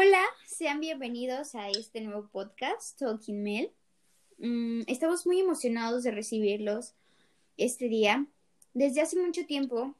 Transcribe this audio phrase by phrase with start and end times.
[0.00, 3.72] Hola, sean bienvenidos a este nuevo podcast, Talking Mel.
[4.38, 6.94] Mm, estamos muy emocionados de recibirlos
[7.56, 8.24] este día.
[8.74, 9.96] Desde hace mucho tiempo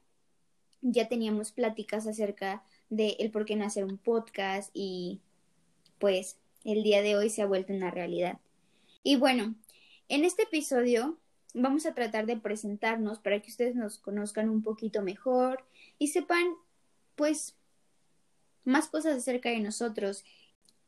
[0.79, 5.19] ya teníamos pláticas acerca de el por qué no hacer un podcast y
[5.97, 8.39] pues el día de hoy se ha vuelto una realidad.
[9.03, 9.53] Y bueno,
[10.07, 11.19] en este episodio
[11.53, 15.65] vamos a tratar de presentarnos para que ustedes nos conozcan un poquito mejor
[15.97, 16.45] y sepan
[17.15, 17.58] pues
[18.69, 20.23] más cosas acerca de nosotros.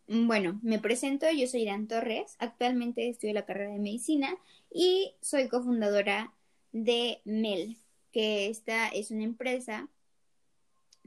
[0.08, 4.38] Bueno, me presento, yo soy Irán Torres, actualmente estudio la carrera de medicina
[4.72, 6.34] y soy cofundadora
[6.72, 7.78] de MEL,
[8.12, 9.90] que esta es una empresa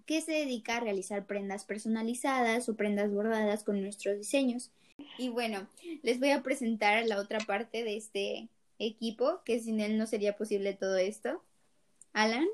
[0.06, 4.70] que se dedica a realizar prendas personalizadas o prendas bordadas con nuestros diseños.
[5.18, 5.66] Y bueno,
[6.02, 10.36] les voy a presentar la otra parte de este equipo, que sin él no sería
[10.36, 11.42] posible todo esto.
[12.12, 12.46] Alan.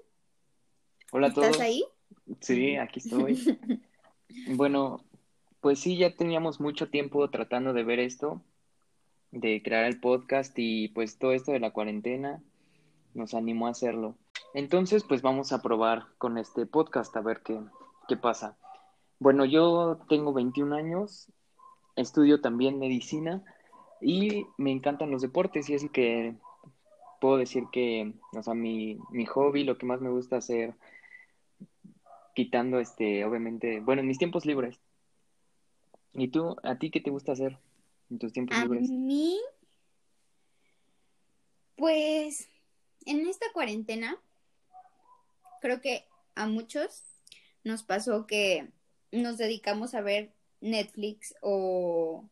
[1.11, 1.49] Hola a todos.
[1.49, 1.85] ¿Estás ahí?
[2.41, 3.59] Sí, aquí estoy.
[4.49, 5.01] Bueno,
[5.61, 8.43] pues sí, ya teníamos mucho tiempo tratando de ver esto,
[9.31, 12.43] de crear el podcast y pues todo esto de la cuarentena
[13.15, 14.17] nos animó a hacerlo.
[14.55, 17.61] Entonces, pues vamos a probar con este podcast a ver qué,
[18.09, 18.57] qué pasa.
[19.19, 21.31] Bueno, yo tengo 21 años,
[21.97, 23.45] estudio también medicina
[24.01, 26.35] y me encantan los deportes y así que
[27.21, 30.75] puedo decir que, o sea, mi, mi hobby, lo que más me gusta hacer
[32.35, 34.79] quitando, este, obviamente, bueno, en mis tiempos libres.
[36.13, 37.59] ¿Y tú, a ti qué te gusta hacer
[38.11, 38.89] en tus tiempos a libres?
[38.89, 39.39] A mí,
[41.77, 42.49] pues,
[43.07, 44.19] en esta cuarentena,
[45.61, 47.03] creo que a muchos
[47.65, 48.69] nos pasó que
[49.13, 52.29] nos dedicamos a ver Netflix o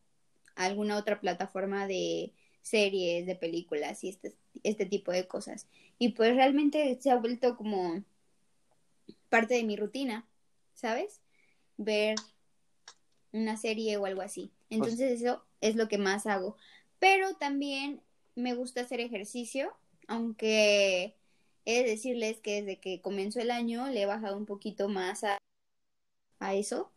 [0.55, 5.67] alguna otra plataforma de series, de películas y este, este tipo de cosas.
[5.97, 8.03] Y pues realmente se ha vuelto como
[9.29, 10.27] parte de mi rutina,
[10.73, 11.21] ¿sabes?
[11.77, 12.15] Ver
[13.31, 14.51] una serie o algo así.
[14.69, 16.57] Entonces eso es lo que más hago.
[16.99, 18.01] Pero también
[18.35, 19.73] me gusta hacer ejercicio,
[20.07, 21.15] aunque
[21.65, 25.23] he de decirles que desde que comenzó el año le he bajado un poquito más
[25.23, 25.37] a,
[26.39, 26.91] a eso,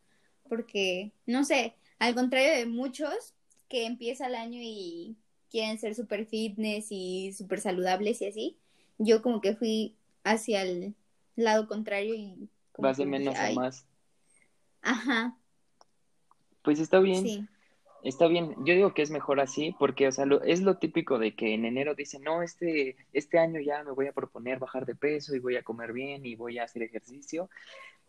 [0.49, 3.35] porque, no sé, al contrario de muchos
[3.69, 5.17] que empieza el año y
[5.51, 8.57] quieren ser super fitness y súper saludables y así,
[8.99, 9.95] yo como que fui
[10.25, 10.95] hacia el
[11.37, 12.49] lado contrario y...
[12.79, 13.87] Vas de menos a más.
[14.81, 15.37] Ajá.
[16.63, 17.23] Pues está bien.
[17.25, 17.49] Sí.
[18.03, 21.21] Está bien, yo digo que es mejor así porque, o sea, lo, es lo típico
[21.21, 24.87] de que en enero dicen, no, este, este año ya me voy a proponer bajar
[24.87, 27.49] de peso y voy a comer bien y voy a hacer ejercicio.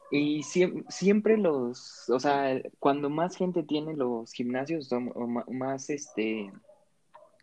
[0.09, 6.51] Y siempre, siempre los, o sea, cuando más gente tiene los gimnasios o más, este,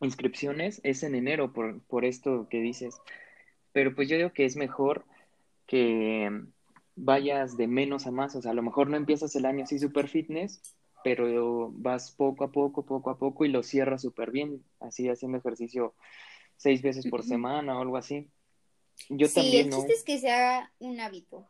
[0.00, 3.00] inscripciones es en enero por, por esto que dices.
[3.72, 5.04] Pero pues yo digo que es mejor
[5.70, 6.28] que
[6.96, 9.78] vayas de menos a más, o sea, a lo mejor no empiezas el año así
[9.78, 10.60] super fitness,
[11.04, 15.38] pero vas poco a poco, poco a poco y lo cierras súper bien, así haciendo
[15.38, 15.94] ejercicio
[16.56, 18.28] seis veces por semana o algo así.
[19.10, 19.66] Yo sí, también.
[19.66, 21.48] el chiste es que se haga un hábito,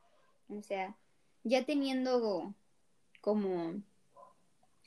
[0.49, 0.99] o sea,
[1.43, 2.55] ya teniendo
[3.23, 3.73] como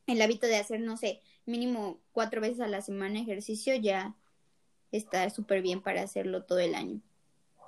[0.05, 4.15] el hábito de hacer, no sé, mínimo cuatro veces a la semana ejercicio, ya
[4.91, 7.01] está súper bien para hacerlo todo el año,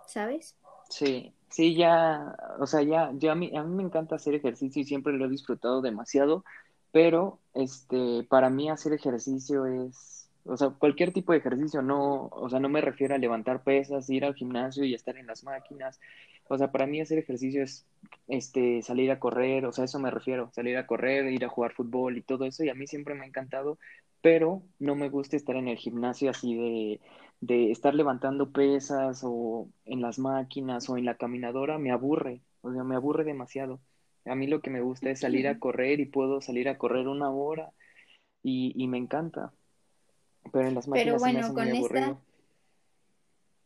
[0.06, 0.56] ¿sabes?
[0.92, 4.82] Sí, Sí, ya, o sea, ya, ya a mí, a mí me encanta hacer ejercicio
[4.82, 6.44] y siempre lo he disfrutado demasiado,
[6.92, 12.50] pero este, para mí hacer ejercicio es, o sea, cualquier tipo de ejercicio, no, o
[12.50, 16.00] sea, no me refiero a levantar pesas, ir al gimnasio y estar en las máquinas,
[16.50, 17.86] o sea, para mí hacer ejercicio es,
[18.28, 21.74] este, salir a correr, o sea, eso me refiero, salir a correr, ir a jugar
[21.74, 23.78] fútbol y todo eso, y a mí siempre me ha encantado,
[24.26, 27.00] pero no me gusta estar en el gimnasio así de
[27.42, 32.74] de estar levantando pesas o en las máquinas o en la caminadora me aburre, o
[32.74, 33.80] sea, me aburre demasiado.
[34.26, 37.08] A mí lo que me gusta es salir a correr y puedo salir a correr
[37.08, 37.72] una hora
[38.42, 39.54] y, y me encanta.
[40.52, 42.18] Pero en las máquinas Pero bueno, con esta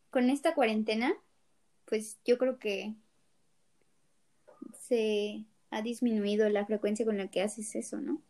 [0.10, 1.14] con esta cuarentena,
[1.86, 2.96] pues yo creo que
[4.78, 8.22] se ha disminuido la frecuencia con la que haces eso, ¿no?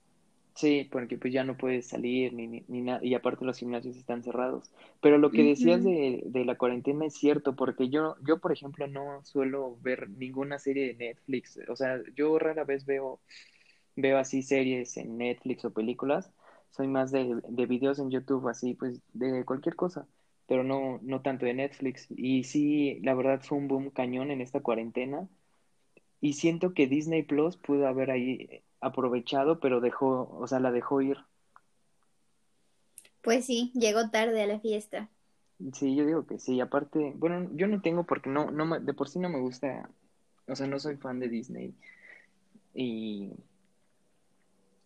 [0.59, 4.23] Sí, porque pues ya no puedes salir ni, ni, nada, y aparte los gimnasios están
[4.23, 4.69] cerrados.
[5.01, 8.85] Pero lo que decías de, de, la cuarentena es cierto, porque yo, yo, por ejemplo,
[8.85, 11.57] no suelo ver ninguna serie de Netflix.
[11.69, 13.21] O sea, yo rara vez veo,
[13.95, 16.29] veo así series en Netflix o películas.
[16.71, 20.07] Soy más de, de videos en YouTube, así, pues, de cualquier cosa,
[20.45, 22.07] pero no, no tanto de Netflix.
[22.09, 25.29] Y sí, la verdad fue un boom cañón en esta cuarentena.
[26.21, 31.01] Y siento que Disney Plus pudo haber ahí aprovechado, pero dejó, o sea, la dejó
[31.01, 31.17] ir.
[33.21, 35.09] Pues sí, llegó tarde a la fiesta.
[35.73, 36.59] Sí, yo digo que sí.
[36.61, 39.89] Aparte, bueno, yo no tengo porque no, no de por sí no me gusta,
[40.47, 41.73] o sea, no soy fan de Disney.
[42.73, 43.31] Y,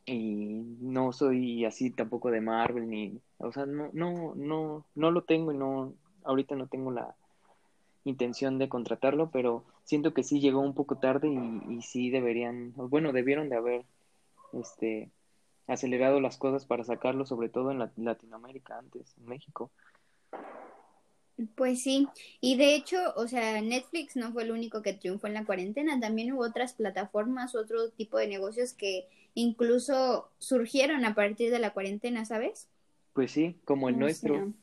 [0.05, 5.23] y no soy así tampoco de Marvel ni, o sea, no, no, no, no lo
[5.23, 5.93] tengo y no,
[6.23, 7.15] ahorita no tengo la
[8.05, 12.73] intención de contratarlo, pero siento que sí llegó un poco tarde y, y sí deberían,
[12.75, 13.85] bueno, debieron de haber,
[14.53, 15.09] este,
[15.67, 19.71] acelerado las cosas para sacarlo, sobre todo en Latinoamérica antes, en México.
[21.55, 22.07] Pues sí,
[22.41, 25.99] y de hecho, o sea, Netflix no fue el único que triunfó en la cuarentena,
[25.99, 31.73] también hubo otras plataformas, otro tipo de negocios que incluso surgieron a partir de la
[31.73, 32.67] cuarentena, ¿sabes?
[33.13, 34.53] Pues sí, como el nuestro.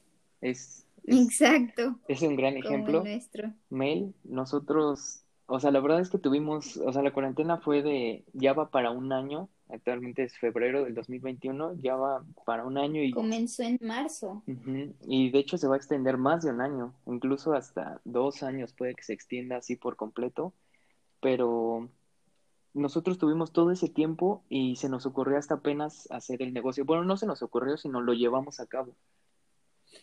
[0.40, 1.98] Es, Exacto.
[2.08, 3.02] Es un gran ejemplo.
[3.02, 3.52] nuestro.
[3.68, 8.24] Mail, nosotros, o sea, la verdad es que tuvimos, o sea, la cuarentena fue de,
[8.32, 13.02] ya va para un año, actualmente es febrero del 2021, ya va para un año
[13.02, 13.12] y...
[13.12, 14.42] Comenzó en marzo.
[15.06, 18.72] y de hecho se va a extender más de un año, incluso hasta dos años
[18.72, 20.54] puede que se extienda así por completo,
[21.20, 21.88] pero
[22.72, 26.84] nosotros tuvimos todo ese tiempo y se nos ocurrió hasta apenas hacer el negocio.
[26.84, 28.94] Bueno, no se nos ocurrió, sino lo llevamos a cabo.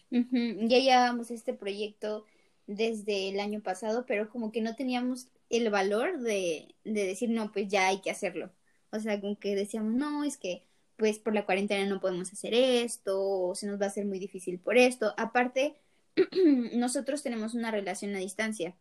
[0.09, 2.25] Ya llevábamos este proyecto
[2.65, 7.51] desde el año pasado, pero como que no teníamos el valor de, de decir, no,
[7.51, 8.51] pues ya hay que hacerlo.
[8.91, 10.63] O sea, como que decíamos, no, es que
[10.97, 14.19] pues por la cuarentena no podemos hacer esto, o se nos va a hacer muy
[14.19, 15.13] difícil por esto.
[15.17, 15.75] Aparte,
[16.73, 18.75] nosotros tenemos una relación a distancia.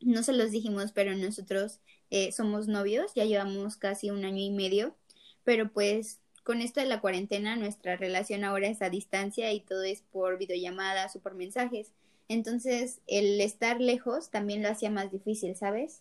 [0.00, 1.80] No se los dijimos, pero nosotros
[2.10, 4.96] eh, somos novios, ya llevamos casi un año y medio,
[5.44, 9.82] pero pues con esto de la cuarentena nuestra relación ahora es a distancia y todo
[9.82, 11.92] es por videollamadas o por mensajes.
[12.26, 16.00] Entonces, el estar lejos también lo hacía más difícil, ¿sabes?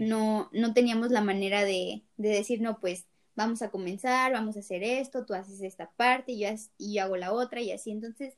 [0.00, 3.04] No, no teníamos la manera de, de decir, no, pues
[3.36, 7.04] vamos a comenzar, vamos a hacer esto, tú haces esta parte y yo, y yo
[7.04, 7.92] hago la otra y así.
[7.92, 8.34] Entonces,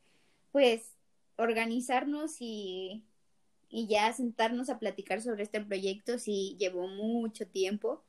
[0.52, 0.92] pues
[1.36, 3.02] organizarnos y,
[3.70, 8.02] y ya sentarnos a platicar sobre este proyecto sí llevó mucho tiempo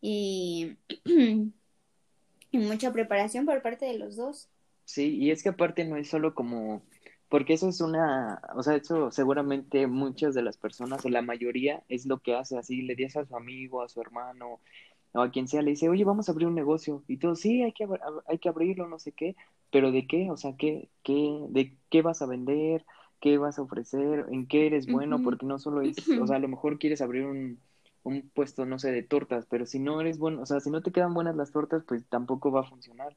[0.00, 0.78] y,
[2.50, 4.48] y mucha preparación por parte de los dos.
[4.84, 6.82] Sí, y es que aparte no es solo como
[7.28, 11.82] porque eso es una, o sea, eso seguramente muchas de las personas, o la mayoría,
[11.88, 14.60] es lo que hace así, le dice a su amigo, a su hermano,
[15.12, 17.62] o a quien sea, le dice, oye, vamos a abrir un negocio, y todo, sí,
[17.62, 17.86] hay que,
[18.28, 19.34] hay que abrirlo, no sé qué,
[19.72, 20.30] pero ¿de qué?
[20.30, 22.84] O sea, ¿qué, qué, ¿de qué vas a vender?
[23.20, 24.26] ¿Qué vas a ofrecer?
[24.30, 25.22] ¿En qué eres bueno?
[25.22, 27.58] Porque no solo es, o sea, a lo mejor quieres abrir un,
[28.06, 30.80] un puesto, no sé, de tortas, pero si no eres bueno, o sea, si no
[30.80, 33.16] te quedan buenas las tortas, pues tampoco va a funcionar.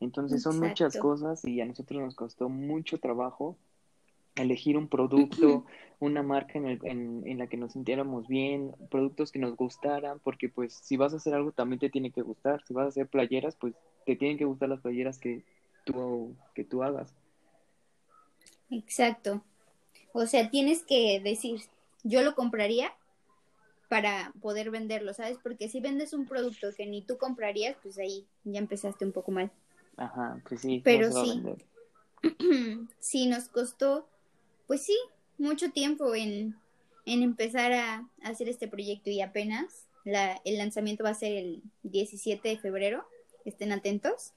[0.00, 3.58] Entonces son muchas cosas y a nosotros nos costó mucho trabajo
[4.36, 5.66] elegir un producto,
[5.98, 10.18] una marca en, el, en, en, la que nos sintiéramos bien, productos que nos gustaran,
[10.20, 12.88] porque pues si vas a hacer algo también te tiene que gustar, si vas a
[12.88, 13.74] hacer playeras, pues
[14.06, 15.44] te tienen que gustar las playeras que
[15.84, 17.14] tú, que tú hagas.
[18.70, 19.42] Exacto.
[20.12, 21.60] O sea, tienes que decir,
[22.04, 22.94] yo lo compraría
[23.90, 25.36] para poder venderlo, ¿sabes?
[25.42, 29.32] Porque si vendes un producto que ni tú comprarías, pues ahí ya empezaste un poco
[29.32, 29.50] mal.
[29.96, 30.80] Ajá, pues sí.
[30.84, 31.42] Pero sí.
[33.00, 34.06] sí, nos costó,
[34.68, 34.96] pues sí,
[35.38, 36.56] mucho tiempo en,
[37.04, 41.60] en empezar a, hacer este proyecto y apenas la, el lanzamiento va a ser el
[41.82, 43.04] 17 de febrero,
[43.44, 44.34] estén atentos.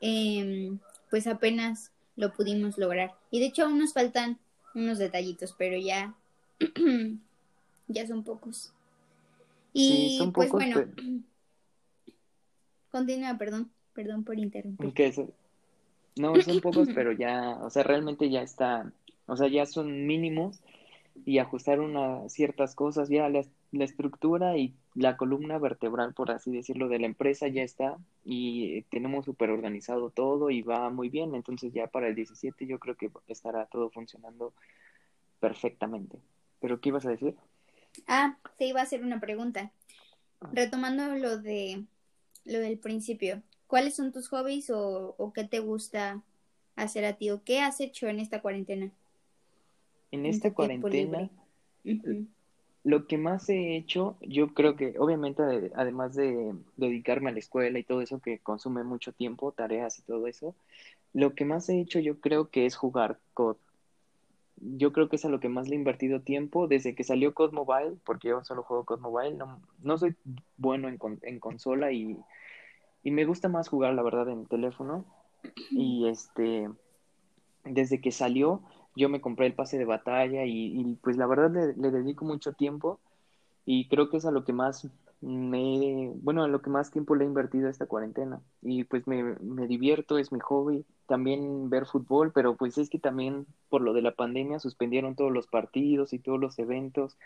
[0.00, 3.14] Em, pues apenas lo pudimos lograr.
[3.30, 4.40] Y de hecho aún nos faltan
[4.74, 6.16] unos detallitos, pero ya,
[7.86, 8.72] ya son pocos.
[9.72, 10.84] Y pues bueno,
[12.90, 13.70] continúa, perdón.
[13.92, 15.26] Perdón por interrumpir.
[16.18, 18.92] No, son pocos, pero ya, o sea, realmente ya está,
[19.26, 20.60] o sea, ya son mínimos
[21.24, 26.50] y ajustar unas ciertas cosas, ya la, la, estructura y la columna vertebral, por así
[26.52, 31.34] decirlo, de la empresa ya está y tenemos súper organizado todo y va muy bien,
[31.34, 34.52] entonces ya para el 17 yo creo que estará todo funcionando
[35.40, 36.18] perfectamente.
[36.60, 37.34] ¿Pero qué ibas a decir?
[38.06, 39.72] Ah, te iba a hacer una pregunta.
[40.52, 41.84] Retomando lo de
[42.44, 46.22] lo del principio, ¿Cuáles son tus hobbies o, qué te gusta
[46.74, 48.90] hacer a ti o qué has hecho en esta cuarentena?
[50.10, 51.28] En esta cuarentena,
[52.82, 55.42] lo que más he hecho, yo creo que obviamente
[55.74, 60.02] además de dedicarme a la escuela y todo eso que consume mucho tiempo, tareas y
[60.02, 60.54] todo eso,
[61.12, 63.58] lo que más he hecho yo creo que es jugar COD.
[64.60, 67.34] Yo creo que es a lo que más le he invertido tiempo desde que salió
[67.34, 70.16] COD Mobile, porque yo solo juego COD Mobile, no, no soy
[70.56, 72.18] bueno en, en consola y
[73.02, 75.04] y me gusta más jugar, la verdad, en teléfono.
[75.70, 76.68] Y este,
[77.64, 78.60] desde que salió,
[78.96, 82.98] yo me compré el pase de batalla y, pues la verdad le, dedico mucho tiempo
[83.64, 84.88] y creo que es a lo que más
[85.20, 88.40] me, bueno, a lo que más tiempo le he invertido esta cuarentena.
[88.62, 90.84] Y pues me, me divierto, es mi hobby.
[91.06, 95.32] También ver fútbol, pero pues es que también por lo de la pandemia suspendieron todos
[95.32, 97.16] los partidos y todos los eventos.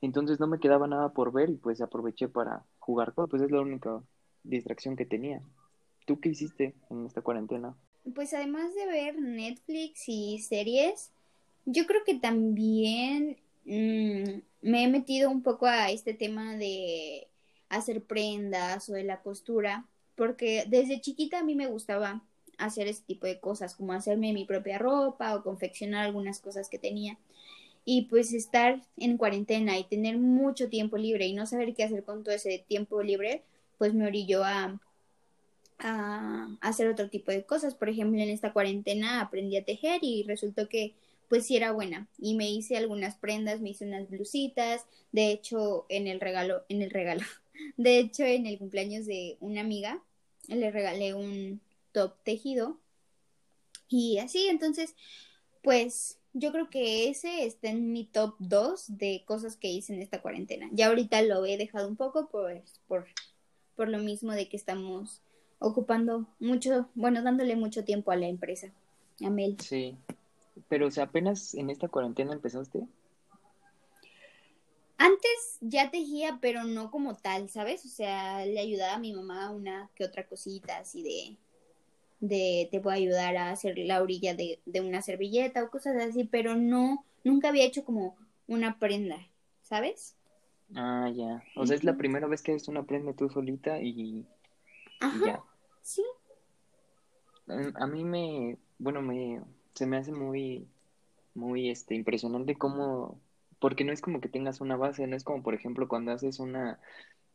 [0.00, 3.12] Entonces no me quedaba nada por ver y pues aproveché para jugar.
[3.14, 4.04] Pues es lo único
[4.44, 5.42] distracción que tenía.
[6.06, 7.74] ¿Tú qué hiciste en esta cuarentena?
[8.14, 11.12] Pues además de ver Netflix y series,
[11.66, 17.29] yo creo que también mm, me he metido un poco a este tema de
[17.70, 19.86] hacer prendas o de la costura,
[20.16, 22.22] porque desde chiquita a mí me gustaba
[22.58, 26.78] hacer ese tipo de cosas, como hacerme mi propia ropa o confeccionar algunas cosas que
[26.78, 27.16] tenía.
[27.86, 32.04] Y pues estar en cuarentena y tener mucho tiempo libre y no saber qué hacer
[32.04, 33.42] con todo ese tiempo libre,
[33.78, 34.78] pues me orilló a,
[35.78, 37.74] a hacer otro tipo de cosas.
[37.74, 40.92] Por ejemplo, en esta cuarentena aprendí a tejer y resultó que
[41.30, 45.86] pues sí era buena y me hice algunas prendas, me hice unas blusitas, de hecho
[45.88, 47.22] en el regalo, en el regalo,
[47.76, 50.02] de hecho en el cumpleaños de una amiga
[50.48, 51.60] le regalé un
[51.92, 52.78] top tejido
[53.88, 54.94] y así, entonces
[55.62, 60.00] pues yo creo que ese está en mi top 2 de cosas que hice en
[60.00, 60.68] esta cuarentena.
[60.72, 63.06] Ya ahorita lo he dejado un poco pues por,
[63.74, 65.22] por lo mismo de que estamos
[65.58, 68.72] ocupando mucho, bueno, dándole mucho tiempo a la empresa,
[69.24, 69.56] a Mel.
[69.60, 69.96] Sí,
[70.68, 72.86] pero o sea, apenas en esta cuarentena empezaste.
[75.02, 77.86] Antes ya tejía, pero no como tal, ¿sabes?
[77.86, 81.38] O sea, le ayudaba a mi mamá una que otra cosita así de,
[82.20, 85.96] de te voy a ayudar a hacer la orilla de, de una servilleta o cosas
[85.96, 88.14] así, pero no, nunca había hecho como
[88.46, 89.26] una prenda,
[89.62, 90.16] ¿sabes?
[90.74, 91.42] Ah, ya.
[91.56, 94.26] O sea, es la primera vez que haces una prenda tú solita y,
[95.00, 95.42] Ajá, ya.
[95.82, 96.02] sí.
[97.74, 99.42] A mí me, bueno, me,
[99.74, 100.68] se me hace muy,
[101.34, 103.18] muy, este, impresionante cómo,
[103.60, 106.40] porque no es como que tengas una base, no es como, por ejemplo, cuando haces
[106.40, 106.80] una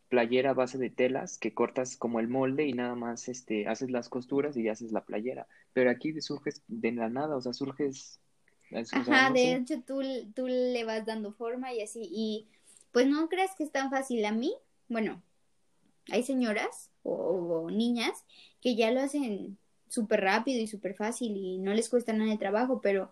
[0.10, 3.91] playera a base de telas que cortas como el molde y nada más, este, haces
[3.91, 8.20] las costuras y haces la playera, pero aquí surges de la nada, o sea, surges,
[8.96, 9.55] o sea, Ajá, no de sé.
[9.55, 10.01] hecho tú,
[10.36, 12.48] tú le vas dando forma y así, y
[12.91, 14.53] pues no creas que es tan fácil a mí,
[14.88, 15.22] bueno,
[16.12, 18.25] hay señoras o, o niñas
[18.62, 19.58] que ya lo hacen
[19.89, 23.12] súper rápido y súper fácil y no les cuesta nada de trabajo, pero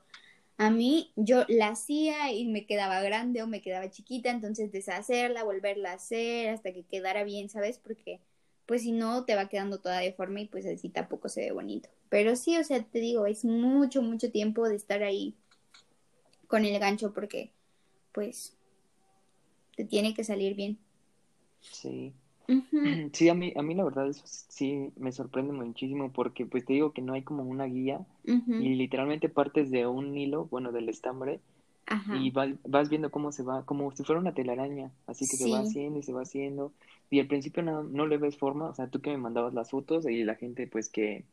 [0.58, 5.44] a mí yo la hacía y me quedaba grande o me quedaba chiquita, entonces deshacerla,
[5.44, 7.80] volverla a hacer hasta que quedara bien, ¿sabes?
[7.80, 8.20] Porque
[8.66, 11.90] pues si no te va quedando toda deforme y pues así tampoco se ve bonito.
[12.10, 15.36] Pero sí, o sea, te digo, es mucho, mucho tiempo de estar ahí
[16.48, 17.52] con el gancho porque
[18.12, 18.56] pues
[19.76, 20.78] te tiene que salir bien.
[21.62, 22.14] Sí.
[23.14, 26.74] Sí, a mí, a mí la verdad eso sí me sorprende muchísimo porque pues te
[26.74, 28.06] digo que no hay como una guía
[28.58, 31.40] y literalmente partes de un hilo, bueno, del estambre
[31.88, 35.38] Ajá, y va- vas viendo cómo se va, como si fuera una telaraña, así que
[35.38, 36.74] se va haciendo y se va haciendo
[37.10, 39.72] y al principio no, no le ves forma, o sea, tú que me mandabas las
[39.72, 41.26] fotos y la gente pues que,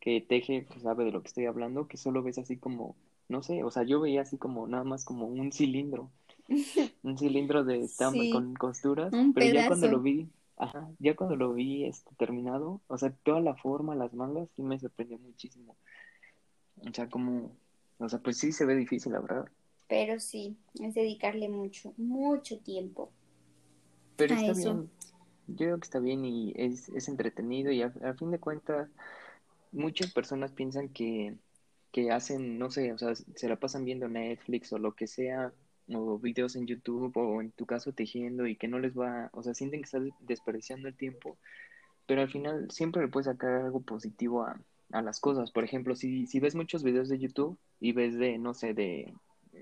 [0.00, 2.96] que teje pues, sabe de lo que estoy hablando, que solo ves así como,
[3.28, 6.10] no sé, o sea, yo veía así como nada más como un cilindro,
[7.02, 11.16] un cilindro de estambre sí, con costuras, un pero ya cuando lo vi, ajá, ya
[11.16, 15.18] cuando lo vi este terminado, o sea, toda la forma, las mangas, sí me sorprendió
[15.18, 15.76] muchísimo.
[16.76, 17.54] O sea, como,
[17.98, 19.46] o sea, pues sí se ve difícil, la verdad.
[19.88, 23.10] Pero sí, es dedicarle mucho, mucho tiempo
[24.16, 24.70] Pero a está eso.
[24.70, 24.90] bien,
[25.46, 28.88] yo creo que está bien y es, es entretenido y a, a fin de cuentas
[29.72, 31.36] muchas personas piensan que,
[31.92, 35.52] que hacen, no sé, o sea, se la pasan viendo Netflix o lo que sea,
[35.94, 39.42] o videos en YouTube o en tu caso tejiendo y que no les va, o
[39.42, 41.36] sea, sienten que están desperdiciando el tiempo,
[42.06, 44.60] pero al final siempre le puedes sacar algo positivo a,
[44.92, 45.50] a las cosas.
[45.50, 49.14] Por ejemplo, si, si ves muchos videos de YouTube y ves de, no sé, de,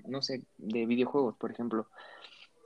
[0.07, 1.87] no sé, de videojuegos, por ejemplo,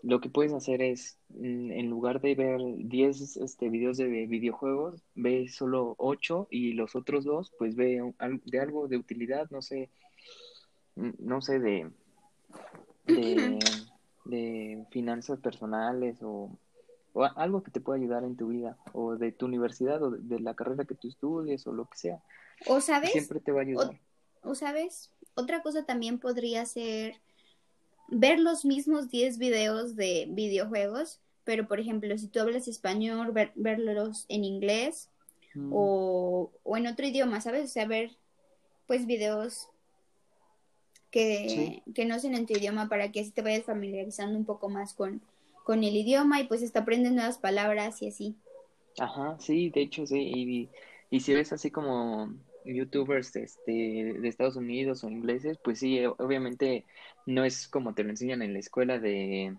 [0.02, 5.02] lo que puedes hacer es, mm, en lugar de ver 10 este, videos de videojuegos,
[5.16, 8.02] ve solo 8 y los otros dos, pues ve
[8.46, 9.90] de algo de utilidad, no sé,
[10.96, 11.90] mm, no sé, de,
[13.12, 13.88] de,
[14.26, 16.60] de finanzas personales o,
[17.14, 20.20] o algo que te pueda ayudar en tu vida, o de tu universidad, o de,
[20.24, 22.24] de la carrera que tú estudies, o lo que sea,
[22.66, 24.02] O sabes, siempre te va a o, ayudar.
[24.44, 27.22] o sabes, otra cosa también podría ser
[28.08, 33.52] ver los mismos 10 videos de videojuegos, pero por ejemplo, si tú hablas español, ver,
[33.56, 35.12] verlos en inglés
[35.56, 37.66] Mm, o, o en otro idioma, ¿sabes?
[37.66, 38.18] O sea, ver
[38.88, 39.69] pues videos
[41.46, 41.76] sí.
[41.76, 44.70] que, que no sean en tu idioma para que así te vayas familiarizando un poco
[44.70, 45.22] más con,
[45.64, 48.38] con el idioma y pues hasta aprendes nuevas palabras y así.
[48.98, 50.72] Ajá, sí, de hecho sí, y,
[51.10, 52.34] y si ves así como
[52.66, 56.86] youtubers este, de Estados Unidos o ingleses, pues sí, obviamente
[57.26, 59.58] no es como te lo enseñan en la escuela de,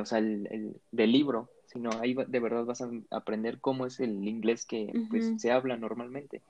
[0.00, 3.98] o sea, el, el- del libro, sino ahí de verdad vas a aprender cómo es
[4.00, 6.44] el inglés que pues se habla normalmente.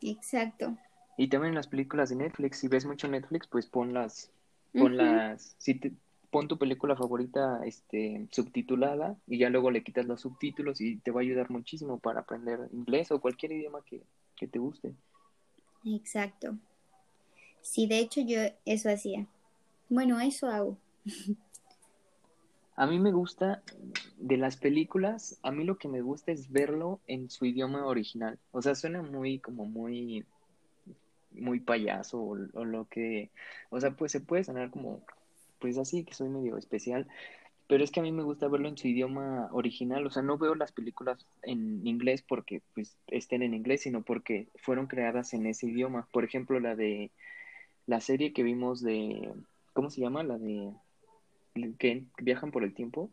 [0.00, 0.78] exacto.
[1.16, 4.30] Y también las películas de Netflix, si ves mucho Netflix, pues ponlas,
[4.74, 5.92] Ujú, ponlas, si te,
[6.30, 11.10] pon tu película favorita este, subtitulada y ya luego le quitas los subtítulos y te
[11.10, 14.02] va a ayudar muchísimo para aprender inglés o cualquier idioma que,
[14.36, 14.94] que te guste.
[15.86, 16.58] Exacto.
[17.62, 19.26] Sí, de hecho yo eso hacía.
[19.88, 20.78] Bueno, eso hago.
[22.76, 23.62] A mí me gusta
[24.18, 28.38] de las películas, a mí lo que me gusta es verlo en su idioma original.
[28.52, 30.26] O sea, suena muy como muy
[31.40, 33.30] muy payaso o, o lo que,
[33.70, 35.02] o sea, pues se puede sonar como
[35.58, 37.06] pues así que soy medio especial,
[37.68, 40.38] pero es que a mí me gusta verlo en su idioma original, o sea, no
[40.38, 45.46] veo las películas en inglés porque pues estén en inglés, sino porque fueron creadas en
[45.46, 46.06] ese idioma.
[46.12, 47.10] Por ejemplo, la de
[47.86, 49.32] la serie que vimos de
[49.72, 50.22] ¿cómo se llama?
[50.22, 50.72] La de
[51.78, 53.10] que viajan por el tiempo.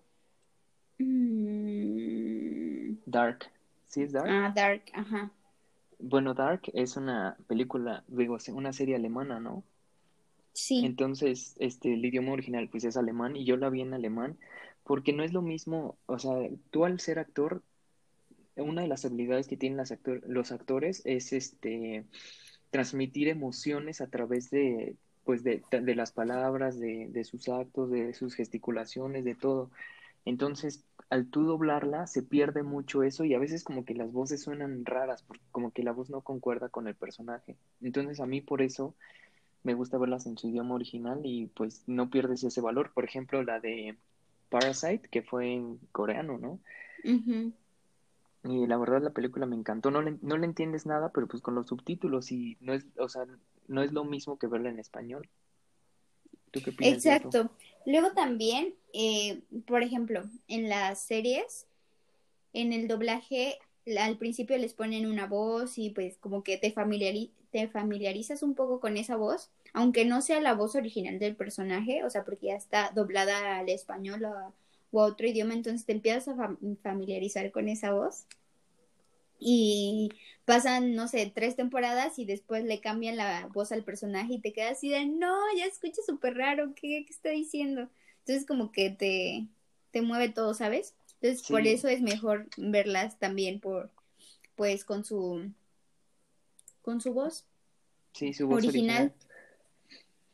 [1.00, 2.94] Mm.
[3.06, 3.50] Dark.
[3.88, 4.30] ¿Sí es Dark?
[4.30, 5.32] Ah, Dark, ajá.
[6.05, 9.63] Bueno, Dark es una película, digo, una serie alemana, ¿no?
[10.51, 10.86] Sí.
[10.86, 14.38] Entonces, este, el idioma original pues es alemán y yo la vi en alemán
[14.83, 16.33] porque no es lo mismo, o sea,
[16.72, 17.63] tú al ser actor,
[18.57, 22.05] una de las habilidades que tienen las actor los actores es este
[22.69, 28.13] transmitir emociones a través de pues de, de las palabras, de, de sus actos, de
[28.13, 29.72] sus gesticulaciones, de todo.
[30.25, 30.83] Entonces,
[31.13, 34.84] al tú doblarla, se pierde mucho eso y a veces como que las voces suenan
[34.84, 37.55] raras, como que la voz no concuerda con el personaje.
[37.82, 38.96] Entonces, a mí por eso
[39.62, 42.93] me gusta verlas en su idioma original y pues no pierdes ese valor.
[42.96, 43.96] Por ejemplo, la de
[44.50, 46.60] Parasite, que fue en coreano, ¿no?
[48.43, 49.91] Y la verdad la película me encantó.
[49.91, 53.08] No le, no le entiendes nada, pero pues con los subtítulos y no es, o
[53.08, 53.27] sea,
[53.67, 55.29] no es lo mismo que verla en español.
[56.50, 57.05] ¿Tú qué piensas?
[57.05, 57.51] Exacto.
[57.86, 61.68] Luego también, eh, por ejemplo, en las series,
[62.54, 63.60] en el doblaje,
[64.00, 68.56] al principio les ponen una voz y pues como que te, familiari te familiarizas un
[68.56, 72.48] poco con esa voz, aunque no sea la voz original del personaje, o sea, porque
[72.48, 74.54] ya está doblada al español o a,
[74.92, 78.25] otro idioma, entonces te empiezas a familiarizar con esa voz.
[79.40, 80.10] Y
[80.46, 84.53] pasan, no sé, tres temporadas y después le cambian la voz al personaje y te
[84.53, 87.90] quedas así de, no, ya escucha súper raro, ¿qué, ¿qué, está diciendo?
[88.20, 89.48] Entonces como que te,
[89.92, 90.96] te mueve todo, ¿sabes?
[91.22, 93.92] Entonces por eso es mejor verlas también por,
[94.55, 95.51] pues con su
[96.81, 97.46] con su voz.
[98.12, 99.14] Sí, su voz original.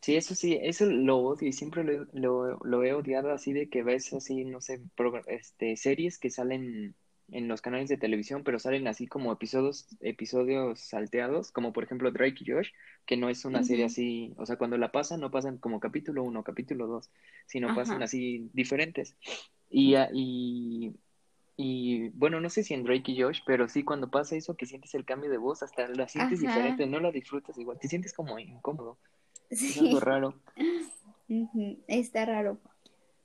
[0.02, 3.70] Sí, eso sí, eso lo odio y siempre lo, lo, lo, he odiado así de
[3.70, 4.82] que ves así, no sé,
[5.28, 6.96] este, series que salen
[7.32, 12.12] en los canales de televisión, pero salen así como episodios, episodios salteados, como por ejemplo
[12.12, 12.70] Drake y Josh,
[13.06, 16.24] que no es una serie así, o sea, cuando la pasan no pasan como capítulo
[16.24, 17.10] 1, capítulo 2,
[17.46, 19.16] sino pasan así diferentes.
[19.70, 20.94] Y, y,
[21.58, 24.66] y bueno, no sé si en Drake y Josh, pero sí cuando pasa eso que
[24.66, 28.14] sientes el cambio de voz, hasta la sientes diferente, no la disfrutas igual, te sientes
[28.14, 28.98] como incómodo.
[29.50, 30.36] Es algo raro.
[31.88, 32.58] Está raro.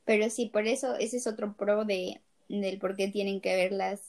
[0.05, 3.73] Pero sí, por eso ese es otro pro de del por qué tienen que ver
[3.73, 4.01] las,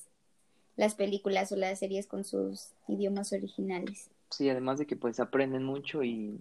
[0.75, 4.09] las películas o las series con sus idiomas originales.
[4.29, 6.39] Sí, además de que pues aprenden mucho y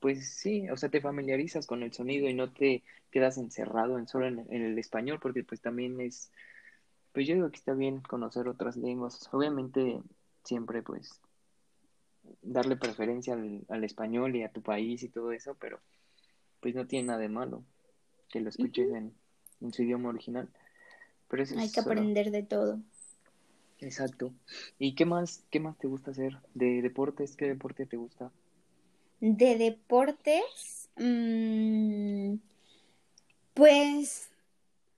[0.00, 2.82] pues sí, o sea, te familiarizas con el sonido y no te
[3.12, 6.32] quedas encerrado en solo en el español porque pues también es
[7.12, 9.28] pues yo digo que está bien conocer otras lenguas.
[9.32, 10.00] Obviamente
[10.44, 11.20] siempre pues
[12.40, 15.80] darle preferencia al, español y a tu país y todo eso, pero
[16.60, 17.64] pues no tiene nada de malo
[18.30, 19.14] que lo escuches en,
[19.72, 20.48] su idioma original.
[21.32, 22.78] Pero Hay que aprender de todo.
[23.80, 24.32] Exacto.
[24.78, 26.38] ¿Y qué más, qué más te gusta hacer?
[26.54, 27.34] ¿De deportes?
[27.34, 28.30] ¿Qué deporte te gusta?
[29.20, 32.36] De deportes, mmm,
[33.54, 34.28] pues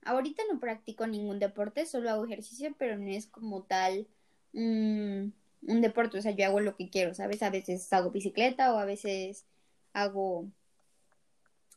[0.05, 4.07] Ahorita no practico ningún deporte, solo hago ejercicio, pero no es como tal
[4.53, 6.19] un deporte.
[6.19, 7.41] O sea, yo hago lo que quiero, ¿sabes?
[7.41, 9.45] A veces hago bicicleta o a veces
[9.93, 10.45] hago,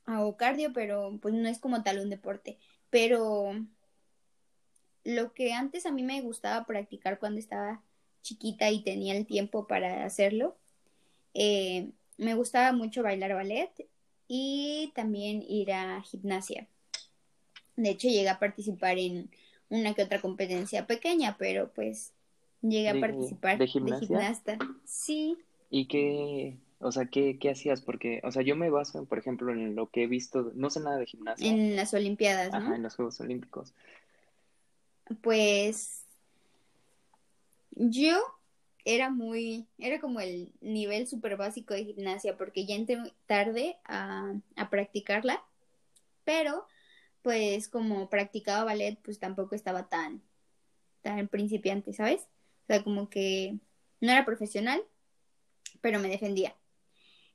[0.04, 2.58] hago cardio, pero pues no es como tal un deporte.
[2.90, 3.52] Pero
[5.08, 7.80] lo que antes a mí me gustaba practicar cuando estaba
[8.20, 10.54] chiquita y tenía el tiempo para hacerlo,
[11.32, 13.70] eh, me gustaba mucho bailar ballet
[14.26, 16.66] y también ir a gimnasia.
[17.76, 19.30] De hecho, llegué a participar en
[19.70, 22.12] una que otra competencia pequeña, pero pues
[22.60, 24.58] llegué a participar de, gimnasta.
[24.84, 25.38] Sí.
[25.70, 27.80] ¿Y qué, o sea, qué, qué hacías?
[27.80, 30.80] Porque, o sea, yo me baso, por ejemplo, en lo que he visto, no sé
[30.80, 31.48] nada de gimnasia.
[31.48, 32.58] En las Olimpiadas, ¿no?
[32.58, 33.72] Ajá, en los Juegos Olímpicos.
[35.22, 36.04] Pues
[37.70, 38.18] yo
[38.84, 44.34] era muy, era como el nivel súper básico de gimnasia, porque ya entré tarde a,
[44.56, 45.42] a practicarla,
[46.24, 46.66] pero
[47.22, 50.22] pues como practicaba ballet, pues tampoco estaba tan,
[51.02, 52.22] tan principiante, ¿sabes?
[52.64, 53.58] O sea, como que
[54.00, 54.82] no era profesional,
[55.80, 56.54] pero me defendía.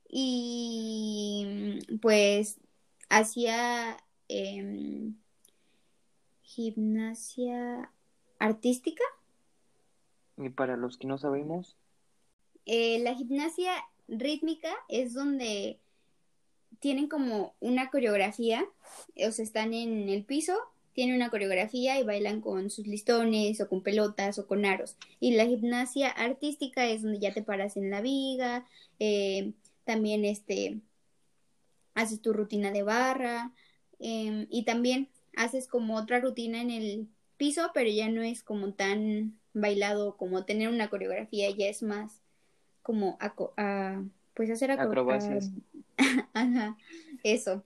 [0.08, 2.58] Y pues
[3.08, 3.96] hacía
[4.28, 5.16] em,
[6.54, 7.90] gimnasia
[8.38, 9.02] artística.
[10.36, 11.76] Y para los que no sabemos.
[12.66, 13.72] Eh, la gimnasia
[14.08, 15.78] rítmica es donde
[16.80, 18.64] tienen como una coreografía,
[19.26, 20.54] o sea, están en el piso,
[20.92, 24.96] tienen una coreografía y bailan con sus listones o con pelotas o con aros.
[25.20, 28.64] Y la gimnasia artística es donde ya te paras en la viga,
[28.98, 29.52] eh,
[29.84, 30.80] también este,
[31.94, 33.52] haces tu rutina de barra
[33.98, 38.72] em, y también haces como otra rutina en el piso, pero ya no es como
[38.74, 42.22] tan bailado como tener una coreografía, ya es más
[42.82, 44.02] como a,
[44.34, 45.50] pues hacer acrobacias.
[46.34, 46.76] Ajá,
[47.22, 47.64] eso.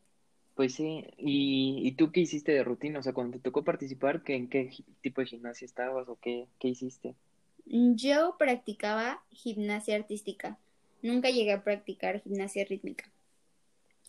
[0.55, 2.99] Pues sí, ¿Y, ¿Y, tú qué hiciste de rutina?
[2.99, 4.71] O sea, cuando te tocó participar, ¿qué, ¿en qué
[5.03, 7.15] tipo de gimnasia estabas o qué, qué hiciste?
[7.67, 10.59] Yo practicaba gimnasia artística,
[11.03, 13.11] nunca llegué a practicar gimnasia rítmica.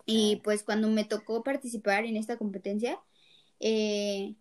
[0.05, 0.41] Y ah.
[0.43, 2.99] pues cuando me tocó participar en esta competencia,
[3.59, 4.35] eh,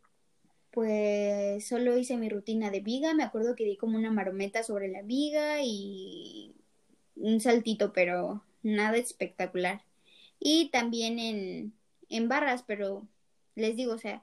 [0.70, 4.88] pues solo hice mi rutina de viga, me acuerdo que di como una marometa sobre
[4.88, 6.54] la viga y
[7.16, 9.82] un saltito, pero nada espectacular.
[10.38, 11.72] Y también en,
[12.08, 13.08] en barras, pero
[13.54, 14.22] les digo, o sea,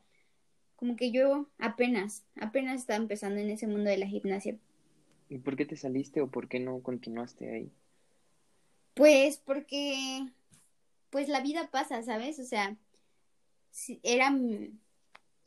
[0.75, 4.57] como que yo apenas, apenas estaba empezando en ese mundo de la gimnasia.
[5.29, 7.71] ¿Y por qué te saliste o por qué no continuaste ahí?
[8.93, 10.27] Pues porque,
[11.09, 12.39] pues la vida pasa, ¿sabes?
[12.39, 12.77] O sea,
[14.03, 14.33] era,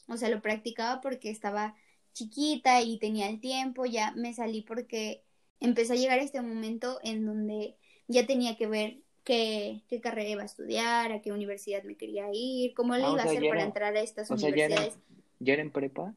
[0.08, 1.74] o sea, lo practicaba porque estaba
[2.12, 5.22] chiquita y tenía el tiempo, ya me salí porque
[5.60, 7.76] empezó a llegar este momento en donde
[8.08, 12.26] ya tenía que ver qué, qué carrera iba a estudiar, a qué universidad me quería
[12.32, 14.98] ir, cómo le ah, iba a hacer para entrar a estas universidades.
[15.38, 16.14] ya, era, en prepa?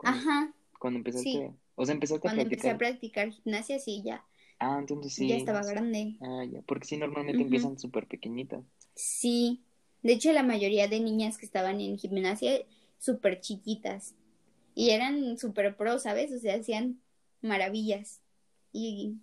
[0.00, 0.52] Ajá.
[0.78, 2.52] Cuando empezaste, o sea, empezaste a practicar.
[2.52, 4.24] empecé a practicar gimnasia, sí, ya.
[4.58, 5.28] Ah, entonces sí.
[5.28, 6.16] Ya estaba grande.
[6.20, 8.62] Ah, ya, porque sí, normalmente empiezan súper pequeñitas.
[8.94, 9.62] Sí,
[10.02, 12.64] de hecho la mayoría de niñas que estaban en gimnasia,
[13.02, 14.14] súper chiquitas.
[14.74, 16.32] Y eran súper pro, ¿sabes?
[16.32, 17.00] O sea, hacían
[17.42, 18.20] maravillas.
[18.72, 19.16] Y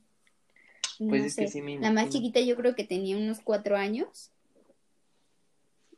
[0.99, 1.37] pues
[1.79, 4.31] la más chiquita yo creo que tenía unos cuatro años.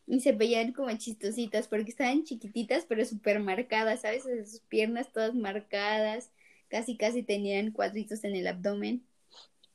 [0.05, 4.23] Y se veían como chistositas porque estaban chiquititas pero súper marcadas, ¿sabes?
[4.23, 6.29] Sus piernas todas marcadas,
[6.69, 9.03] casi casi tenían cuadritos en el abdomen.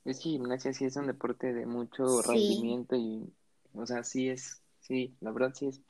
[0.05, 3.29] Es que gimnasia sí es un deporte de mucho rendimiento y,
[3.73, 5.81] o sea, sí es, sí, la verdad sí es.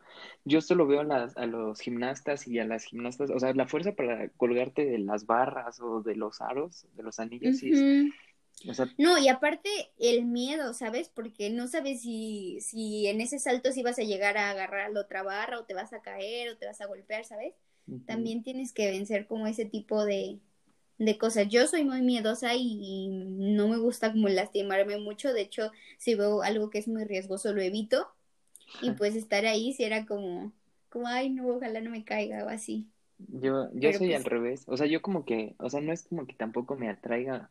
[0.45, 3.67] Yo solo veo a, las, a los gimnastas y a las gimnastas, o sea, la
[3.67, 8.11] fuerza para colgarte de las barras o de los aros, de los anillos, sí es
[8.97, 11.09] no, y aparte el miedo, ¿sabes?
[11.09, 15.01] Porque no sabes si, si en ese salto si vas a llegar a agarrar la
[15.01, 17.53] otra barra o te vas a caer o te vas a golpear, ¿sabes?
[18.05, 20.39] También tienes que vencer como ese tipo de,
[20.97, 21.47] de cosas.
[21.47, 25.31] Yo soy muy miedosa y, no me gusta como lastimarme mucho.
[25.31, 28.09] De hecho, si veo algo que es muy riesgoso, lo evito.
[28.81, 30.51] Y pues estar ahí si era como,
[30.89, 32.87] como, ay, no, ojalá no me caiga o así.
[33.17, 34.63] Yo, yo soy al pues revés.
[34.67, 37.49] O sea, yo como que, o sea, no es como que tampoco me atraiga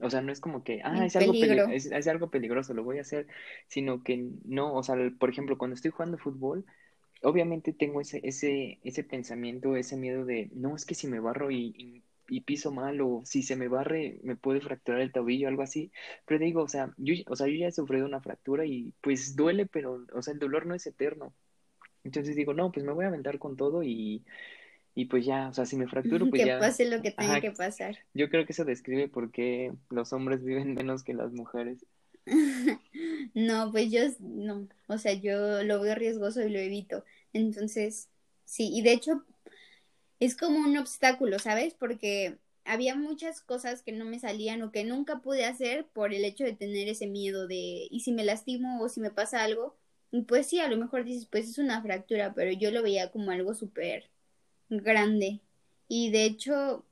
[0.00, 3.02] o sea, no es como que, ah, es algo, es, algo peligroso, lo voy a
[3.02, 3.26] hacer,
[3.68, 6.64] sino que no, o sea, por ejemplo, cuando estoy jugando fútbol,
[7.22, 11.50] obviamente tengo ese, ese, ese pensamiento, ese miedo de, no, es que si me barro
[11.50, 15.62] y, y, piso mal o si se me barre me puede fracturar el tobillo, algo
[15.62, 15.92] así,
[16.26, 19.36] pero digo, o sea, yo, o sea, yo ya he sufrido una fractura y pues
[19.36, 21.34] duele, pero, o sea, el dolor no es eterno.
[22.04, 24.24] Entonces digo, no, pues me voy a aventar con todo y,
[24.94, 26.56] y pues ya, o sea, si me fracturo, pues ya.
[26.56, 27.98] Que pase lo que tenga que pasar.
[28.12, 31.84] Yo creo que eso describe por qué los hombres viven menos que las mujeres.
[33.34, 37.04] no, pues yo no, o sea, yo lo veo riesgoso y lo evito.
[37.32, 38.08] Entonces,
[38.44, 39.24] sí, y de hecho
[40.24, 41.74] es como un obstáculo, ¿sabes?
[41.74, 46.24] Porque había muchas cosas que no me salían o que nunca pude hacer por el
[46.24, 49.76] hecho de tener ese miedo de, ¿y si me lastimo o si me pasa algo?
[50.10, 53.10] Y pues sí, a lo mejor dices, pues es una fractura, pero yo lo veía
[53.10, 54.08] como algo súper
[54.68, 55.40] grande.
[55.88, 56.84] Y de hecho,